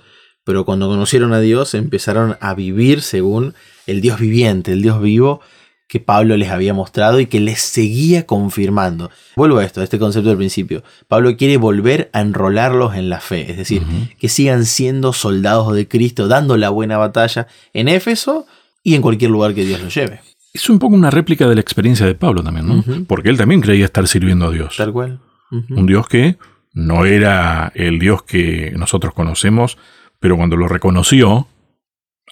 [0.45, 3.55] pero cuando conocieron a Dios empezaron a vivir según
[3.87, 5.41] el Dios viviente, el Dios vivo
[5.89, 9.11] que Pablo les había mostrado y que les seguía confirmando.
[9.37, 10.85] Vuelvo a esto, a este concepto del principio.
[11.09, 13.83] Pablo quiere volver a enrolarlos en la fe, es decir,
[14.19, 18.47] que sigan siendo soldados de Cristo, dando la buena batalla en Éfeso
[18.89, 20.21] y en cualquier lugar que Dios los lleve.
[20.55, 22.83] Es un poco una réplica de la experiencia de Pablo también, ¿no?
[23.07, 24.77] Porque él también creía estar sirviendo a Dios.
[24.79, 25.21] Tal cual.
[25.51, 26.39] Un Dios que
[26.73, 29.77] no era el Dios que nosotros conocemos,
[30.21, 31.49] pero cuando lo reconoció,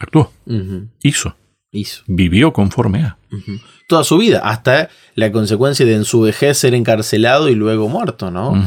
[0.00, 0.32] actuó,
[1.02, 1.36] hizo,
[1.72, 3.18] hizo, vivió conforme a.
[3.86, 8.30] Toda su vida, hasta la consecuencia de en su vejez ser encarcelado y luego muerto,
[8.30, 8.66] ¿no?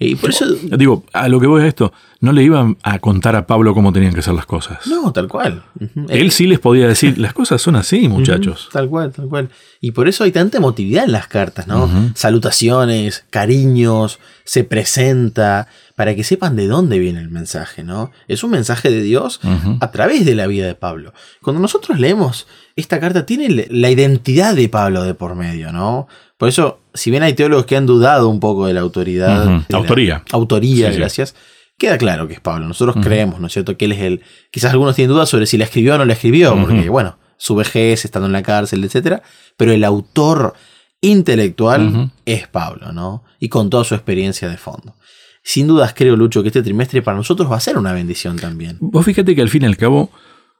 [0.00, 0.46] Y por eso.
[0.76, 3.92] Digo, a lo que voy a esto, no le iban a contar a Pablo cómo
[3.92, 4.86] tenían que ser las cosas.
[4.86, 5.64] No, tal cual.
[6.08, 8.68] Él sí les podía decir, las cosas son así, muchachos.
[8.72, 9.50] Tal cual, tal cual.
[9.80, 11.88] Y por eso hay tanta emotividad en las cartas, ¿no?
[12.14, 18.12] Salutaciones, cariños, se presenta, para que sepan de dónde viene el mensaje, ¿no?
[18.28, 19.40] Es un mensaje de Dios
[19.80, 21.12] a través de la vida de Pablo.
[21.42, 22.46] Cuando nosotros leemos
[22.76, 26.06] esta carta, tiene la identidad de Pablo de por medio, ¿no?
[26.38, 29.64] Por eso, si bien hay teólogos que han dudado un poco de la autoridad.
[29.72, 30.22] autoría.
[30.30, 31.34] autoría, gracias.
[31.76, 32.66] Queda claro que es Pablo.
[32.66, 33.76] Nosotros creemos, ¿no es cierto?
[33.76, 34.22] Que él es el.
[34.50, 37.54] Quizás algunos tienen dudas sobre si la escribió o no la escribió, porque, bueno, su
[37.54, 39.20] vejez, estando en la cárcel, etc.
[39.56, 40.54] Pero el autor
[41.00, 43.24] intelectual es Pablo, ¿no?
[43.38, 44.94] Y con toda su experiencia de fondo.
[45.42, 48.76] Sin dudas creo, Lucho, que este trimestre para nosotros va a ser una bendición también.
[48.80, 50.10] Vos fíjate que al fin y al cabo,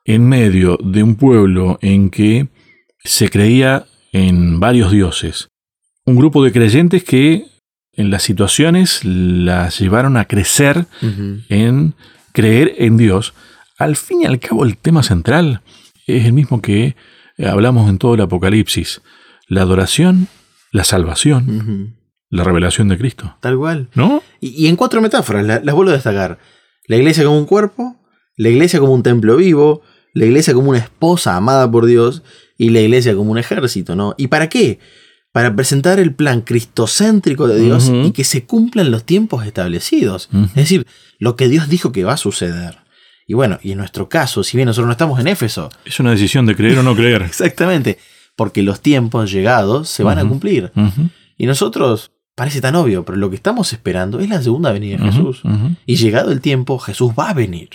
[0.04, 2.48] en medio de un pueblo en que
[3.04, 5.50] se creía en varios dioses,
[6.08, 7.46] un grupo de creyentes que
[7.92, 10.86] en las situaciones las llevaron a crecer
[11.48, 11.94] en
[12.32, 13.34] creer en Dios.
[13.76, 15.60] Al fin y al cabo el tema central
[16.06, 16.96] es el mismo que
[17.44, 19.02] hablamos en todo el Apocalipsis.
[19.48, 20.28] La adoración,
[20.72, 21.94] la salvación,
[22.30, 23.36] la revelación de Cristo.
[23.40, 23.90] Tal cual.
[23.94, 24.22] ¿No?
[24.40, 26.38] Y, en cuatro metáforas, las vuelvo a destacar.
[26.86, 27.96] La iglesia como un cuerpo,
[28.36, 29.82] la iglesia como un templo vivo,
[30.14, 32.22] la iglesia como una esposa amada por Dios
[32.56, 34.14] y la iglesia como un ejército, ¿no?
[34.16, 34.78] ¿Y para qué?
[35.32, 40.28] Para presentar el plan cristocéntrico de Dios y que se cumplan los tiempos establecidos.
[40.32, 40.86] Es decir,
[41.18, 42.78] lo que Dios dijo que va a suceder.
[43.26, 45.68] Y bueno, y en nuestro caso, si bien nosotros no estamos en Éfeso.
[45.84, 47.22] Es una decisión de creer o no creer.
[47.26, 47.98] Exactamente.
[48.36, 50.72] Porque los tiempos llegados se van a cumplir.
[51.36, 55.12] Y nosotros, parece tan obvio, pero lo que estamos esperando es la segunda venida de
[55.12, 55.42] Jesús.
[55.84, 57.70] Y llegado el tiempo, Jesús va a venir.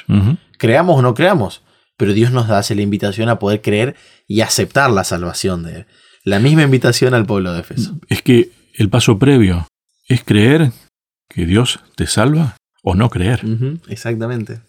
[0.58, 1.62] Creamos o no creamos.
[1.98, 3.96] Pero Dios nos hace la invitación a poder creer
[4.28, 5.86] y aceptar la salvación de Él.
[6.24, 7.98] La misma invitación al pueblo de Efeso.
[8.08, 9.68] Es que el paso previo
[10.08, 10.72] es creer
[11.28, 13.42] que Dios te salva o no creer.
[13.88, 14.62] exactamente.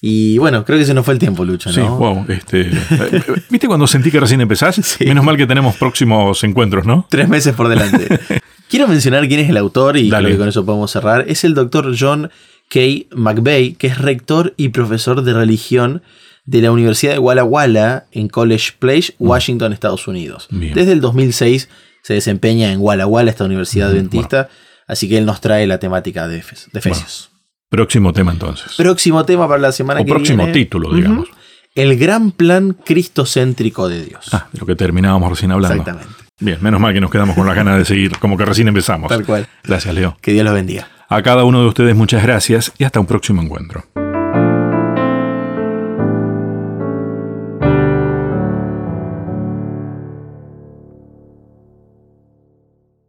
[0.00, 1.70] Y bueno, creo que se nos fue el tiempo, Lucho.
[1.70, 1.74] ¿no?
[1.74, 2.26] Sí, wow.
[2.28, 2.70] Este,
[3.50, 4.98] ¿Viste cuando sentí que recién empezás?
[5.00, 7.06] Menos mal que tenemos próximos encuentros, ¿no?
[7.10, 8.20] Tres meses por delante.
[8.68, 11.24] Quiero mencionar quién es el autor y creo que con eso podemos cerrar.
[11.28, 12.30] Es el doctor John
[12.68, 12.80] K.
[13.14, 16.02] McVeigh, que es rector y profesor de religión
[16.46, 19.28] de la Universidad de Walla Walla en College Place, mm.
[19.28, 20.48] Washington, Estados Unidos.
[20.50, 21.68] Desde el 2006
[22.02, 24.48] se desempeña en Walla Walla, esta universidad adventista,
[24.86, 27.30] así que él nos trae la temática de, Efesios.
[27.68, 28.74] próximo tema entonces.
[28.76, 30.18] Próximo tema para la semana que viene.
[30.20, 31.28] próximo título, digamos.
[31.74, 34.28] El gran plan cristocéntrico de Dios.
[34.32, 35.82] Ah, de lo que terminábamos recién hablando.
[35.82, 36.14] Exactamente.
[36.40, 39.08] Bien, menos mal que nos quedamos con las ganas de seguir, como que recién empezamos.
[39.08, 39.46] Tal cual.
[39.62, 40.16] Gracias, Leo.
[40.22, 40.88] Que Dios los bendiga.
[41.08, 43.84] A cada uno de ustedes muchas gracias y hasta un próximo encuentro.